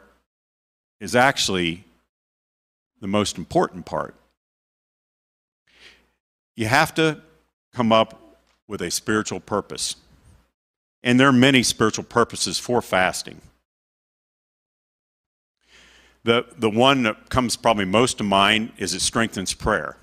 is 0.99 1.15
actually 1.15 1.83
the 3.01 3.07
most 3.07 3.37
important 3.37 3.85
part. 3.85 4.15
You 6.55 6.67
have 6.67 6.93
to 6.95 7.21
come 7.73 7.91
up 7.91 8.39
with 8.67 8.81
a 8.81 8.89
spiritual 8.91 9.39
purpose. 9.39 9.95
And 11.03 11.19
there 11.19 11.27
are 11.27 11.33
many 11.33 11.63
spiritual 11.63 12.05
purposes 12.05 12.57
for 12.57 12.81
fasting. 12.81 13.41
The, 16.23 16.45
the 16.57 16.69
one 16.69 17.03
that 17.03 17.29
comes 17.29 17.57
probably 17.57 17.85
most 17.85 18.17
to 18.19 18.23
mind 18.23 18.71
is 18.77 18.93
it 18.93 19.01
strengthens 19.01 19.53
prayer. 19.53 19.97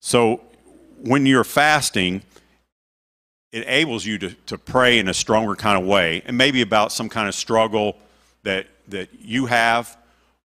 So 0.00 0.40
when 1.00 1.26
you're 1.26 1.42
fasting, 1.42 2.22
enables 3.52 4.04
you 4.04 4.18
to, 4.18 4.30
to 4.46 4.58
pray 4.58 4.98
in 4.98 5.08
a 5.08 5.14
stronger 5.14 5.54
kind 5.54 5.78
of 5.80 5.86
way, 5.86 6.22
and 6.26 6.36
maybe 6.36 6.62
about 6.62 6.92
some 6.92 7.08
kind 7.08 7.28
of 7.28 7.34
struggle 7.34 7.96
that, 8.42 8.66
that 8.88 9.08
you 9.20 9.46
have 9.46 9.96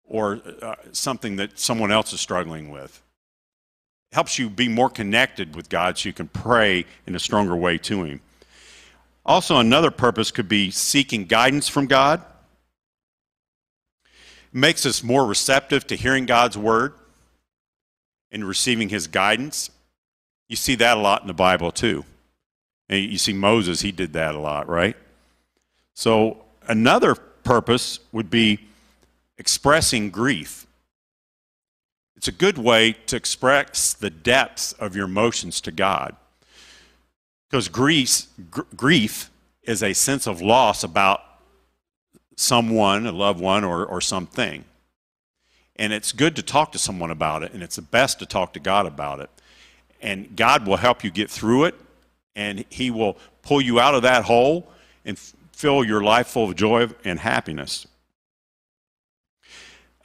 or 0.06 0.42
uh, 0.62 0.76
something 0.92 1.38
that 1.38 1.58
someone 1.60 1.92
else 1.92 2.14
is 2.14 2.20
struggling 2.20 2.70
with. 2.70 3.02
It 4.12 4.16
helps 4.16 4.38
you 4.38 4.50
be 4.50 4.68
more 4.68 4.90
connected 4.90 5.56
with 5.56 5.70
God 5.70 5.98
so 5.98 6.10
you 6.10 6.14
can 6.14 6.28
pray 6.28 6.86
in 7.08 7.16
a 7.16 7.20
stronger 7.20 7.56
way 7.56 7.78
to 7.80 8.04
Him. 8.04 8.22
Also, 9.26 9.58
another 9.58 9.92
purpose 9.92 10.32
could 10.32 10.50
be 10.50 10.72
seeking 10.72 11.26
guidance 11.26 11.70
from 11.70 11.86
God. 11.86 12.22
It 14.04 14.58
makes 14.58 14.86
us 14.86 15.04
more 15.04 15.26
receptive 15.26 15.88
to 15.88 15.96
hearing 15.96 16.26
God's 16.26 16.58
word 16.58 16.94
and 18.32 18.48
receiving 18.48 18.90
his 18.90 19.08
guidance. 19.08 19.70
You 20.50 20.56
see 20.56 20.76
that 20.76 20.98
a 20.98 21.00
lot 21.00 21.22
in 21.22 21.28
the 21.28 21.34
Bible, 21.34 21.72
too. 21.72 22.04
And 22.92 23.10
you 23.10 23.18
see 23.18 23.32
Moses, 23.32 23.80
he 23.82 23.94
did 23.94 24.12
that 24.14 24.36
a 24.36 24.40
lot, 24.40 24.68
right? 24.68 24.98
So, 25.94 26.44
another 26.68 27.16
purpose 27.16 28.02
would 28.12 28.30
be 28.30 28.60
expressing 29.38 30.10
grief. 30.10 30.68
It's 32.18 32.28
a 32.28 32.34
good 32.34 32.58
way 32.58 32.98
to 33.08 33.16
express 33.16 33.94
the 33.94 34.10
depths 34.10 34.74
of 34.74 34.96
your 34.96 35.06
emotions 35.06 35.62
to 35.62 35.72
God. 35.72 36.18
Because 37.50 37.70
grief, 37.70 38.26
grief 38.76 39.30
is 39.64 39.82
a 39.82 39.94
sense 39.94 40.28
of 40.28 40.42
loss 40.42 40.84
about 40.84 41.22
someone, 42.36 43.08
a 43.08 43.12
loved 43.12 43.40
one, 43.40 43.64
or, 43.64 43.86
or 43.86 44.02
something. 44.02 44.66
And 45.78 45.94
it's 45.94 46.12
good 46.12 46.36
to 46.36 46.44
talk 46.44 46.74
to 46.74 46.78
someone 46.78 47.10
about 47.10 47.42
it, 47.44 47.54
and 47.54 47.64
it's 47.64 47.78
the 47.78 47.82
best 47.82 48.20
to 48.20 48.26
talk 48.26 48.52
to 48.54 48.60
God 48.60 48.86
about 48.86 49.22
it. 49.22 49.30
And 50.02 50.36
God 50.36 50.68
will 50.68 50.78
help 50.78 51.06
you 51.06 51.10
get 51.10 51.30
through 51.30 51.64
it, 51.66 51.76
and 52.36 52.66
He 52.70 52.92
will 52.92 53.18
pull 53.42 53.62
you 53.62 53.80
out 53.80 53.96
of 53.96 54.04
that 54.04 54.24
hole 54.26 54.70
and 55.06 55.18
fill 55.18 55.84
your 55.84 56.02
life 56.02 56.28
full 56.28 56.50
of 56.50 56.56
joy 56.56 56.90
and 57.04 57.20
happiness. 57.20 57.88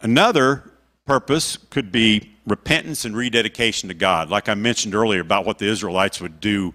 Another 0.00 0.70
purpose 1.06 1.56
could 1.70 1.90
be 1.90 2.32
repentance 2.46 3.04
and 3.04 3.16
rededication 3.16 3.88
to 3.88 3.94
God, 3.94 4.30
like 4.30 4.48
I 4.48 4.54
mentioned 4.54 4.94
earlier 4.94 5.20
about 5.20 5.46
what 5.46 5.58
the 5.58 5.66
Israelites 5.66 6.20
would 6.20 6.40
do 6.40 6.74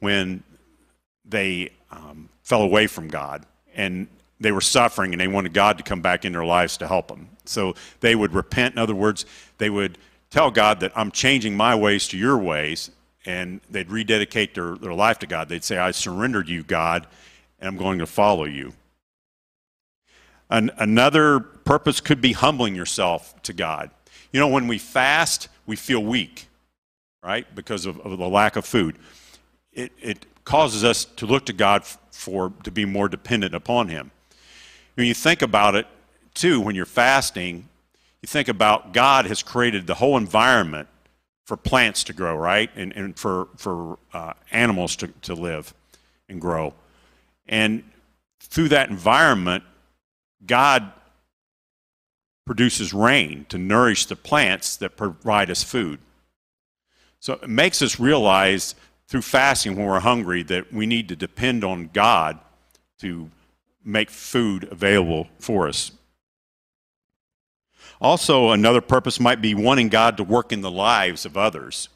when 0.00 0.42
they 1.24 1.70
um, 1.90 2.28
fell 2.42 2.62
away 2.62 2.86
from 2.86 3.08
God 3.08 3.46
and 3.74 4.06
they 4.40 4.52
were 4.52 4.60
suffering 4.60 5.12
and 5.12 5.20
they 5.20 5.28
wanted 5.28 5.54
God 5.54 5.78
to 5.78 5.84
come 5.84 6.02
back 6.02 6.24
in 6.24 6.32
their 6.32 6.44
lives 6.44 6.76
to 6.78 6.88
help 6.88 7.08
them. 7.08 7.28
So 7.44 7.74
they 8.00 8.14
would 8.14 8.34
repent. 8.34 8.74
In 8.74 8.78
other 8.78 8.94
words, 8.94 9.24
they 9.58 9.70
would 9.70 9.98
tell 10.30 10.50
God 10.50 10.80
that 10.80 10.92
I'm 10.96 11.10
changing 11.10 11.56
my 11.56 11.74
ways 11.74 12.08
to 12.08 12.18
your 12.18 12.38
ways, 12.38 12.90
and 13.24 13.60
they'd 13.70 13.90
rededicate 13.90 14.54
their, 14.54 14.74
their 14.76 14.94
life 14.94 15.18
to 15.20 15.26
God. 15.26 15.48
They'd 15.48 15.64
say, 15.64 15.78
I 15.78 15.90
surrendered 15.92 16.48
you, 16.48 16.62
God, 16.62 17.06
and 17.60 17.68
I'm 17.68 17.76
going 17.76 17.98
to 18.00 18.06
follow 18.06 18.44
you. 18.44 18.72
An, 20.50 20.70
another 20.76 21.40
purpose 21.40 22.00
could 22.00 22.20
be 22.20 22.32
humbling 22.32 22.74
yourself 22.74 23.40
to 23.42 23.52
God. 23.52 23.90
You 24.32 24.40
know, 24.40 24.48
when 24.48 24.66
we 24.66 24.78
fast, 24.78 25.48
we 25.66 25.76
feel 25.76 26.02
weak, 26.02 26.46
right, 27.22 27.46
because 27.54 27.86
of, 27.86 28.00
of 28.00 28.18
the 28.18 28.28
lack 28.28 28.56
of 28.56 28.64
food 28.64 28.96
it, 29.72 29.92
it 30.00 30.26
causes 30.44 30.84
us 30.84 31.04
to 31.04 31.26
look 31.26 31.46
to 31.46 31.52
God 31.52 31.84
for 32.10 32.52
to 32.64 32.70
be 32.70 32.84
more 32.84 33.08
dependent 33.08 33.54
upon 33.54 33.88
Him. 33.88 34.10
When 34.94 35.06
you 35.06 35.14
think 35.14 35.42
about 35.42 35.74
it, 35.74 35.86
too, 36.34 36.60
when 36.60 36.74
you're 36.74 36.86
fasting, 36.86 37.68
you 38.20 38.26
think 38.26 38.48
about 38.48 38.92
God 38.92 39.26
has 39.26 39.42
created 39.42 39.86
the 39.86 39.94
whole 39.94 40.16
environment 40.16 40.88
for 41.44 41.56
plants 41.56 42.04
to 42.04 42.12
grow, 42.12 42.36
right? 42.36 42.70
And, 42.76 42.92
and 42.92 43.18
for, 43.18 43.48
for 43.56 43.98
uh, 44.12 44.34
animals 44.50 44.96
to, 44.96 45.08
to 45.22 45.34
live 45.34 45.74
and 46.28 46.40
grow. 46.40 46.74
And 47.46 47.84
through 48.40 48.68
that 48.68 48.90
environment, 48.90 49.64
God 50.46 50.92
produces 52.44 52.92
rain 52.92 53.46
to 53.48 53.58
nourish 53.58 54.06
the 54.06 54.16
plants 54.16 54.76
that 54.76 54.96
provide 54.96 55.50
us 55.50 55.62
food. 55.62 56.00
So 57.20 57.34
it 57.34 57.48
makes 57.48 57.82
us 57.82 58.00
realize 58.00 58.74
through 59.06 59.22
fasting 59.22 59.76
when 59.76 59.86
we're 59.86 60.00
hungry 60.00 60.42
that 60.44 60.72
we 60.72 60.86
need 60.86 61.08
to 61.08 61.16
depend 61.16 61.62
on 61.64 61.90
God 61.92 62.40
to 62.98 63.30
make 63.84 64.10
food 64.10 64.64
available 64.70 65.28
for 65.38 65.68
us. 65.68 65.92
Also, 68.02 68.50
another 68.50 68.80
purpose 68.80 69.20
might 69.20 69.40
be 69.40 69.54
wanting 69.54 69.88
God 69.88 70.16
to 70.16 70.24
work 70.24 70.52
in 70.52 70.60
the 70.60 70.70
lives 70.72 71.24
of 71.24 71.36
others. 71.36 71.88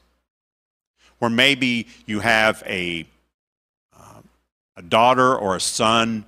Or 1.21 1.29
maybe 1.29 1.89
you 2.07 2.21
have 2.21 2.63
a, 2.65 3.07
uh, 3.93 4.21
a 4.77 4.83
daughter 4.83 5.37
or 5.37 5.57
a 5.57 5.61
son 5.61 6.25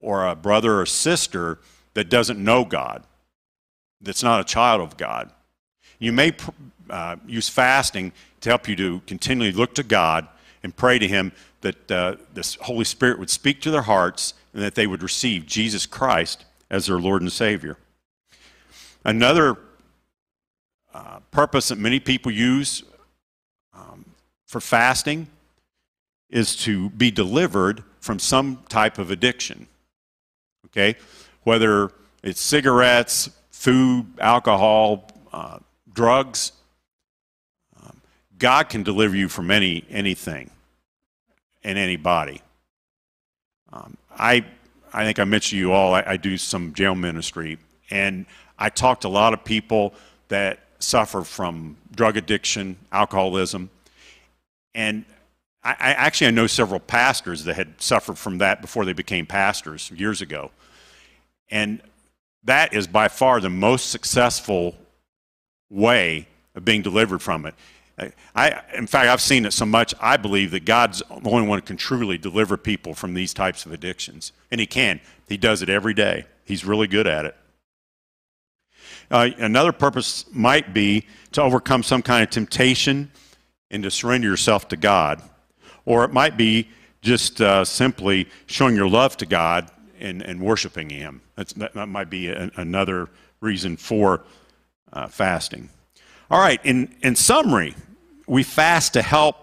or 0.00 0.26
a 0.26 0.34
brother 0.34 0.80
or 0.80 0.86
sister 0.86 1.58
that 1.92 2.08
doesn't 2.08 2.42
know 2.42 2.64
God, 2.64 3.04
that's 4.00 4.22
not 4.22 4.40
a 4.40 4.44
child 4.44 4.80
of 4.80 4.96
God. 4.96 5.30
You 5.98 6.12
may 6.12 6.32
uh, 6.88 7.16
use 7.26 7.50
fasting 7.50 8.10
to 8.40 8.48
help 8.48 8.68
you 8.68 8.76
to 8.76 9.02
continually 9.06 9.52
look 9.52 9.74
to 9.74 9.82
God 9.82 10.26
and 10.62 10.74
pray 10.74 10.98
to 10.98 11.06
Him 11.06 11.32
that 11.60 11.90
uh, 11.90 12.16
the 12.32 12.56
Holy 12.62 12.84
Spirit 12.86 13.18
would 13.18 13.30
speak 13.30 13.60
to 13.62 13.70
their 13.70 13.82
hearts 13.82 14.32
and 14.54 14.62
that 14.62 14.74
they 14.74 14.86
would 14.86 15.02
receive 15.02 15.44
Jesus 15.44 15.84
Christ 15.84 16.46
as 16.70 16.86
their 16.86 16.98
Lord 16.98 17.20
and 17.20 17.30
Savior. 17.30 17.76
Another 19.04 19.56
uh, 20.92 21.20
purpose 21.30 21.68
that 21.68 21.78
many 21.78 22.00
people 22.00 22.32
use 22.32 22.82
um, 23.74 24.04
for 24.46 24.60
fasting 24.60 25.26
is 26.30 26.56
to 26.56 26.90
be 26.90 27.10
delivered 27.10 27.82
from 28.00 28.18
some 28.18 28.62
type 28.68 28.98
of 28.98 29.10
addiction. 29.10 29.66
Okay? 30.66 30.96
Whether 31.42 31.90
it's 32.22 32.40
cigarettes, 32.40 33.30
food, 33.50 34.06
alcohol, 34.18 35.08
uh, 35.32 35.58
drugs, 35.92 36.52
God 38.38 38.68
can 38.68 38.82
deliver 38.82 39.16
you 39.16 39.28
from 39.28 39.50
any 39.50 39.84
anything 39.88 40.50
and 41.62 41.78
anybody. 41.78 42.42
Um, 43.72 43.96
I 44.10 44.44
I 44.92 45.04
think 45.04 45.18
I 45.18 45.24
mentioned 45.24 45.60
you 45.60 45.72
all. 45.72 45.94
I, 45.94 46.04
I 46.06 46.16
do 46.16 46.36
some 46.36 46.74
jail 46.74 46.94
ministry, 46.94 47.58
and 47.90 48.26
I 48.64 48.70
talk 48.70 49.02
to 49.02 49.08
a 49.08 49.10
lot 49.10 49.34
of 49.34 49.44
people 49.44 49.92
that 50.28 50.58
suffer 50.78 51.22
from 51.22 51.76
drug 51.94 52.16
addiction, 52.16 52.78
alcoholism, 52.90 53.68
and 54.74 55.04
I, 55.62 55.72
I, 55.72 55.92
actually 55.92 56.28
I 56.28 56.30
know 56.30 56.46
several 56.46 56.80
pastors 56.80 57.44
that 57.44 57.56
had 57.56 57.80
suffered 57.80 58.16
from 58.16 58.38
that 58.38 58.62
before 58.62 58.86
they 58.86 58.94
became 58.94 59.26
pastors 59.26 59.90
years 59.90 60.22
ago, 60.22 60.50
and 61.50 61.82
that 62.44 62.72
is 62.72 62.86
by 62.86 63.08
far 63.08 63.38
the 63.38 63.50
most 63.50 63.90
successful 63.90 64.74
way 65.68 66.26
of 66.54 66.64
being 66.64 66.80
delivered 66.80 67.20
from 67.20 67.44
it. 67.44 67.54
I, 68.34 68.62
in 68.74 68.86
fact, 68.86 69.08
I've 69.08 69.20
seen 69.20 69.44
it 69.44 69.52
so 69.52 69.66
much, 69.66 69.94
I 70.00 70.16
believe 70.16 70.52
that 70.52 70.64
God's 70.64 71.00
the 71.00 71.30
only 71.30 71.46
one 71.46 71.58
who 71.58 71.66
can 71.66 71.76
truly 71.76 72.16
deliver 72.16 72.56
people 72.56 72.94
from 72.94 73.12
these 73.12 73.34
types 73.34 73.66
of 73.66 73.72
addictions. 73.72 74.32
And 74.50 74.58
He 74.58 74.66
can. 74.66 75.00
He 75.28 75.36
does 75.36 75.60
it 75.60 75.68
every 75.68 75.92
day. 75.92 76.24
He's 76.46 76.64
really 76.64 76.86
good 76.86 77.06
at 77.06 77.26
it. 77.26 77.36
Uh, 79.10 79.30
another 79.38 79.72
purpose 79.72 80.24
might 80.32 80.72
be 80.74 81.06
to 81.32 81.42
overcome 81.42 81.82
some 81.82 82.02
kind 82.02 82.22
of 82.22 82.30
temptation 82.30 83.10
and 83.70 83.82
to 83.82 83.90
surrender 83.90 84.28
yourself 84.28 84.68
to 84.68 84.76
God. 84.76 85.22
Or 85.84 86.04
it 86.04 86.12
might 86.12 86.36
be 86.36 86.68
just 87.02 87.40
uh, 87.40 87.64
simply 87.64 88.28
showing 88.46 88.76
your 88.76 88.88
love 88.88 89.16
to 89.18 89.26
God 89.26 89.70
and, 90.00 90.22
and 90.22 90.40
worshiping 90.40 90.90
Him. 90.90 91.20
That's, 91.36 91.52
that, 91.54 91.74
might 91.74 92.10
be 92.10 92.28
a, 92.28 92.50
another 92.56 93.08
reason 93.40 93.76
for 93.76 94.24
uh, 94.92 95.08
fasting. 95.08 95.68
All 96.30 96.40
right, 96.40 96.60
in, 96.64 96.94
in 97.02 97.16
summary, 97.16 97.74
we 98.26 98.42
fast 98.42 98.94
to 98.94 99.02
help 99.02 99.36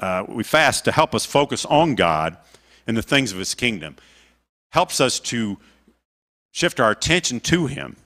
uh, 0.00 0.24
we 0.28 0.42
fast 0.42 0.86
to 0.86 0.92
help 0.92 1.14
us 1.14 1.26
focus 1.26 1.66
on 1.66 1.94
God 1.94 2.38
and 2.86 2.96
the 2.96 3.02
things 3.02 3.32
of 3.32 3.38
his 3.38 3.54
kingdom. 3.54 3.96
Helps 4.70 5.00
us 5.00 5.20
to 5.20 5.58
shift 6.52 6.80
our 6.80 6.90
attention 6.90 7.38
to 7.40 7.66
him. 7.66 7.96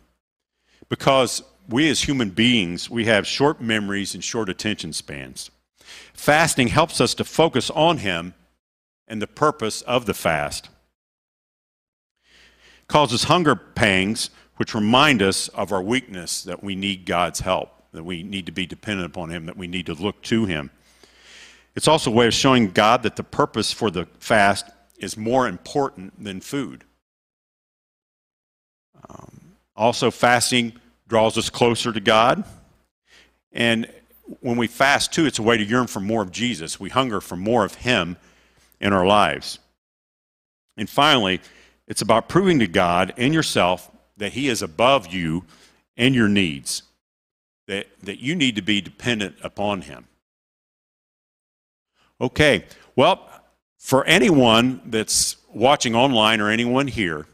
Because 0.88 1.42
we 1.68 1.88
as 1.88 2.02
human 2.02 2.30
beings, 2.30 2.90
we 2.90 3.06
have 3.06 3.26
short 3.26 3.60
memories 3.60 4.14
and 4.14 4.22
short 4.22 4.48
attention 4.48 4.92
spans. 4.92 5.50
Fasting 6.12 6.68
helps 6.68 7.00
us 7.00 7.14
to 7.14 7.24
focus 7.24 7.70
on 7.70 7.98
Him 7.98 8.34
and 9.08 9.20
the 9.20 9.26
purpose 9.26 9.82
of 9.82 10.06
the 10.06 10.14
fast. 10.14 10.68
It 12.26 12.88
Causes 12.88 13.24
hunger 13.24 13.56
pangs, 13.56 14.30
which 14.56 14.74
remind 14.74 15.22
us 15.22 15.48
of 15.48 15.72
our 15.72 15.82
weakness 15.82 16.42
that 16.42 16.62
we 16.62 16.74
need 16.74 17.06
God's 17.06 17.40
help, 17.40 17.70
that 17.92 18.04
we 18.04 18.22
need 18.22 18.46
to 18.46 18.52
be 18.52 18.66
dependent 18.66 19.06
upon 19.06 19.30
Him, 19.30 19.46
that 19.46 19.56
we 19.56 19.66
need 19.66 19.86
to 19.86 19.94
look 19.94 20.22
to 20.22 20.44
Him. 20.44 20.70
It's 21.74 21.88
also 21.88 22.10
a 22.10 22.14
way 22.14 22.26
of 22.26 22.34
showing 22.34 22.70
God 22.70 23.02
that 23.02 23.16
the 23.16 23.24
purpose 23.24 23.72
for 23.72 23.90
the 23.90 24.06
fast 24.20 24.66
is 24.98 25.16
more 25.16 25.48
important 25.48 26.22
than 26.22 26.40
food. 26.40 26.84
Um, 29.08 29.40
also, 29.76 30.10
fasting 30.10 30.72
draws 31.08 31.36
us 31.36 31.50
closer 31.50 31.92
to 31.92 32.00
God. 32.00 32.44
And 33.52 33.90
when 34.40 34.56
we 34.56 34.66
fast, 34.66 35.12
too, 35.12 35.26
it's 35.26 35.38
a 35.38 35.42
way 35.42 35.56
to 35.56 35.64
yearn 35.64 35.86
for 35.86 36.00
more 36.00 36.22
of 36.22 36.30
Jesus. 36.30 36.80
We 36.80 36.90
hunger 36.90 37.20
for 37.20 37.36
more 37.36 37.64
of 37.64 37.74
Him 37.74 38.16
in 38.80 38.92
our 38.92 39.06
lives. 39.06 39.58
And 40.76 40.88
finally, 40.88 41.40
it's 41.86 42.02
about 42.02 42.28
proving 42.28 42.58
to 42.60 42.66
God 42.66 43.12
and 43.16 43.34
yourself 43.34 43.90
that 44.16 44.32
He 44.32 44.48
is 44.48 44.62
above 44.62 45.12
you 45.12 45.44
and 45.96 46.14
your 46.14 46.28
needs, 46.28 46.82
that, 47.66 47.86
that 48.02 48.20
you 48.20 48.34
need 48.34 48.56
to 48.56 48.62
be 48.62 48.80
dependent 48.80 49.36
upon 49.42 49.82
Him. 49.82 50.06
Okay, 52.20 52.64
well, 52.96 53.28
for 53.78 54.04
anyone 54.04 54.80
that's 54.86 55.36
watching 55.52 55.94
online 55.94 56.40
or 56.40 56.48
anyone 56.48 56.86
here 56.86 57.26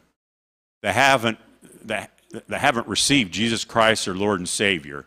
that 0.82 0.94
haven't, 0.94 1.38
that, 1.84 2.10
that 2.30 2.60
haven't 2.60 2.86
received 2.86 3.32
Jesus 3.32 3.64
Christ, 3.64 4.04
their 4.06 4.14
Lord 4.14 4.40
and 4.40 4.48
Savior, 4.48 5.06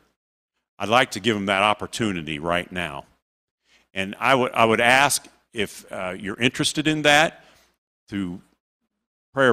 I'd 0.77 0.89
like 0.89 1.11
to 1.11 1.19
give 1.19 1.35
them 1.35 1.45
that 1.45 1.63
opportunity 1.63 2.39
right 2.39 2.69
now. 2.71 3.05
And 3.93 4.15
I 4.19 4.35
would, 4.35 4.51
I 4.53 4.65
would 4.65 4.81
ask 4.81 5.25
if 5.53 5.89
uh, 5.91 6.15
you're 6.17 6.39
interested 6.39 6.87
in 6.87 7.03
that 7.03 7.45
to 8.09 8.41
pray, 9.33 9.49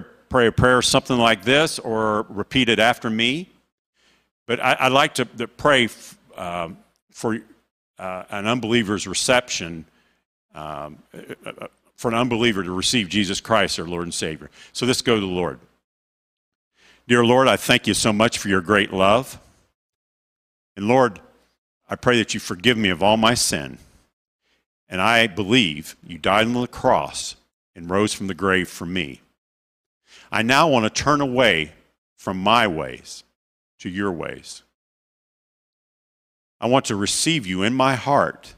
a 0.47 0.53
prayer 0.53 0.83
something 0.83 1.19
like 1.19 1.45
this 1.45 1.79
or 1.79 2.27
repeat 2.29 2.69
it 2.69 2.79
after 2.79 3.11
me. 3.11 3.49
But 4.47 4.61
I, 4.61 4.89
would 4.89 4.95
like 4.95 5.15
to, 5.15 5.25
to 5.25 5.47
pray 5.47 5.85
f- 5.85 6.19
uh, 6.37 6.71
for 7.13 7.39
uh, 7.99 8.25
an 8.31 8.47
unbeliever's 8.47 9.07
reception, 9.07 9.85
um, 10.55 10.99
uh, 11.15 11.19
uh, 11.47 11.67
for 11.95 12.09
an 12.09 12.15
unbeliever 12.15 12.65
to 12.65 12.73
receive 12.73 13.09
Jesus 13.09 13.41
Christ, 13.41 13.77
their 13.77 13.85
Lord 13.85 14.05
and 14.05 14.15
Savior. 14.15 14.51
So 14.73 14.87
let's 14.87 15.03
go 15.03 15.15
to 15.15 15.21
the 15.21 15.27
Lord. 15.27 15.61
Dear 17.11 17.25
Lord, 17.25 17.49
I 17.49 17.57
thank 17.57 17.89
you 17.89 17.95
so 17.95 18.13
much 18.13 18.39
for 18.39 18.47
your 18.47 18.61
great 18.61 18.93
love. 18.93 19.41
And 20.77 20.87
Lord, 20.87 21.19
I 21.89 21.97
pray 21.97 22.19
that 22.19 22.35
you 22.35 22.39
forgive 22.39 22.79
me 22.79 22.89
of 22.89 23.03
all 23.03 23.17
my 23.17 23.35
sin. 23.35 23.79
And 24.89 25.01
I 25.01 25.27
believe 25.27 25.97
you 26.07 26.19
died 26.19 26.47
on 26.47 26.53
the 26.53 26.69
cross 26.69 27.35
and 27.75 27.91
rose 27.91 28.15
from 28.15 28.29
the 28.29 28.35
grave 28.35 28.69
for 28.69 28.87
me. 28.87 29.23
I 30.31 30.43
now 30.43 30.69
want 30.69 30.85
to 30.85 31.03
turn 31.03 31.21
away 31.21 31.73
from 32.17 32.39
my 32.39 32.69
ways 32.69 33.25
to 33.81 33.89
your 33.89 34.13
ways. 34.13 34.63
I 36.61 36.69
want 36.69 36.85
to 36.85 36.95
receive 36.95 37.45
you 37.45 37.65
in 37.65 37.75
my 37.75 37.97
heart 37.97 38.55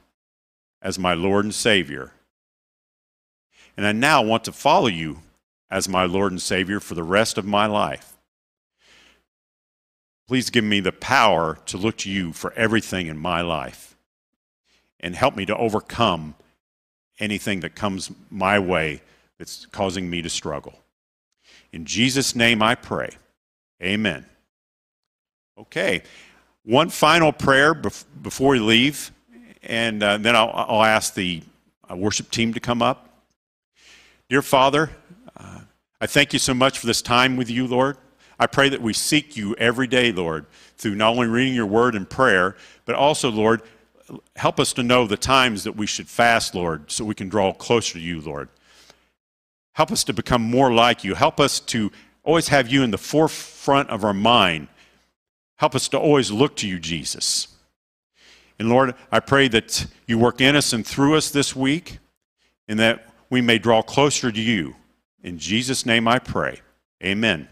as 0.83 0.99
my 0.99 1.15
Lord 1.15 1.47
and 1.47 1.55
Savior. 1.55 2.13
And 3.79 3.87
I 3.87 3.93
now 3.93 4.21
want 4.21 4.45
to 4.45 4.53
follow 4.53 4.89
you 4.89 5.21
as 5.71 5.89
my 5.89 6.05
Lord 6.05 6.33
and 6.33 6.43
Savior 6.43 6.81
for 6.81 6.95
the 6.95 7.03
rest 7.03 7.39
of 7.39 7.47
my 7.47 7.65
life. 7.65 8.11
Please 10.29 10.51
give 10.51 10.65
me 10.65 10.81
the 10.81 10.93
power 10.93 11.59
to 11.67 11.77
look 11.77 11.99
to 11.99 12.11
you 12.11 12.33
for 12.33 12.53
everything 12.55 13.07
in 13.07 13.19
my 13.19 13.41
life 13.41 13.97
and 15.01 15.15
help 15.15 15.37
me 15.37 15.45
to 15.47 15.57
overcome 15.57 16.35
anything 17.19 17.61
that 17.61 17.75
comes 17.75 18.11
my 18.31 18.59
way 18.59 19.03
that's 19.39 19.67
causing 19.67 20.09
me 20.09 20.23
to 20.23 20.31
struggle. 20.31 20.75
In 21.73 21.85
Jesus' 21.85 22.37
name 22.37 22.63
I 22.63 22.75
pray. 22.75 23.11
Amen. 23.83 24.25
Okay, 25.59 26.03
one 26.65 26.89
final 26.89 27.33
prayer 27.33 27.75
before 27.75 28.53
we 28.53 28.59
leave, 28.59 29.11
and 29.63 30.03
uh, 30.03 30.17
then 30.19 30.35
I'll, 30.35 30.83
ask 30.83 31.15
the 31.15 31.43
uh, 31.91 31.97
worship 31.97 32.31
team 32.31 32.55
to 32.55 32.61
come 32.61 32.81
up. 32.81 33.09
Dear 34.29 34.43
Father, 34.43 34.91
uh, 35.37 35.61
I 36.01 36.07
thank 36.07 36.33
you 36.33 36.39
so 36.39 36.55
much 36.55 36.79
for 36.79 36.87
this 36.87 37.03
time 37.03 37.37
with 37.37 37.51
you, 37.51 37.67
Lord. 37.67 37.97
I 38.43 38.49
pray 38.49 38.69
that 38.71 38.83
we 38.83 38.93
seek 38.93 39.37
you 39.37 39.55
every 39.55 39.87
day, 39.87 40.11
Lord, 40.11 40.47
through 40.77 40.97
not 40.97 41.11
only 41.11 41.29
reading 41.29 41.55
your 41.55 41.67
word 41.67 41.95
and 41.95 42.11
prayer, 42.11 42.57
but 42.85 42.97
also, 42.97 43.31
Lord, 43.31 43.63
help 44.35 44.59
us 44.59 44.73
to 44.73 44.83
know 44.83 45.07
the 45.07 45.17
times 45.17 45.63
that 45.63 45.77
we 45.77 45.87
should 45.87 46.09
fast, 46.09 46.53
Lord, 46.53 46.91
so 46.91 47.05
we 47.05 47.15
can 47.15 47.29
draw 47.29 47.53
closer 47.53 47.93
to 47.93 48.01
you, 48.01 48.21
Lord. 48.21 48.49
Help 49.75 49.93
us 49.93 50.03
to 50.03 50.13
become 50.13 50.43
more 50.43 50.73
like 50.73 51.05
you. 51.05 51.15
Help 51.15 51.39
us 51.39 51.61
to 51.61 51.93
always 52.25 52.49
have 52.49 52.69
you 52.69 52.83
in 52.83 52.91
the 52.91 52.99
forefront 52.99 53.91
of 53.91 54.03
our 54.03 54.13
mind. 54.13 54.67
Help 55.55 55.77
us 55.77 55.87
to 55.91 55.99
always 56.01 56.33
look 56.33 56.57
to 56.57 56.69
you, 56.69 56.81
Jesus. 56.81 57.47
And 58.59 58.69
Lord, 58.69 58.97
I 59.13 59.21
pray 59.21 59.47
that 59.47 59.87
you 60.09 60.19
work 60.19 60.41
in 60.41 60.57
us 60.57 60.73
and 60.73 60.85
through 60.85 61.15
us 61.15 61.31
this 61.31 61.55
week 61.55 62.01
and 62.67 62.81
that 62.81 63.07
we 63.31 63.41
may 63.41 63.59
draw 63.59 63.83
closer 63.83 64.33
to 64.33 64.41
you. 64.41 64.75
In 65.23 65.39
Jesus' 65.39 65.87
name 65.87 66.09
I 66.09 66.19
pray. 66.19 66.61
Amen. 67.05 67.49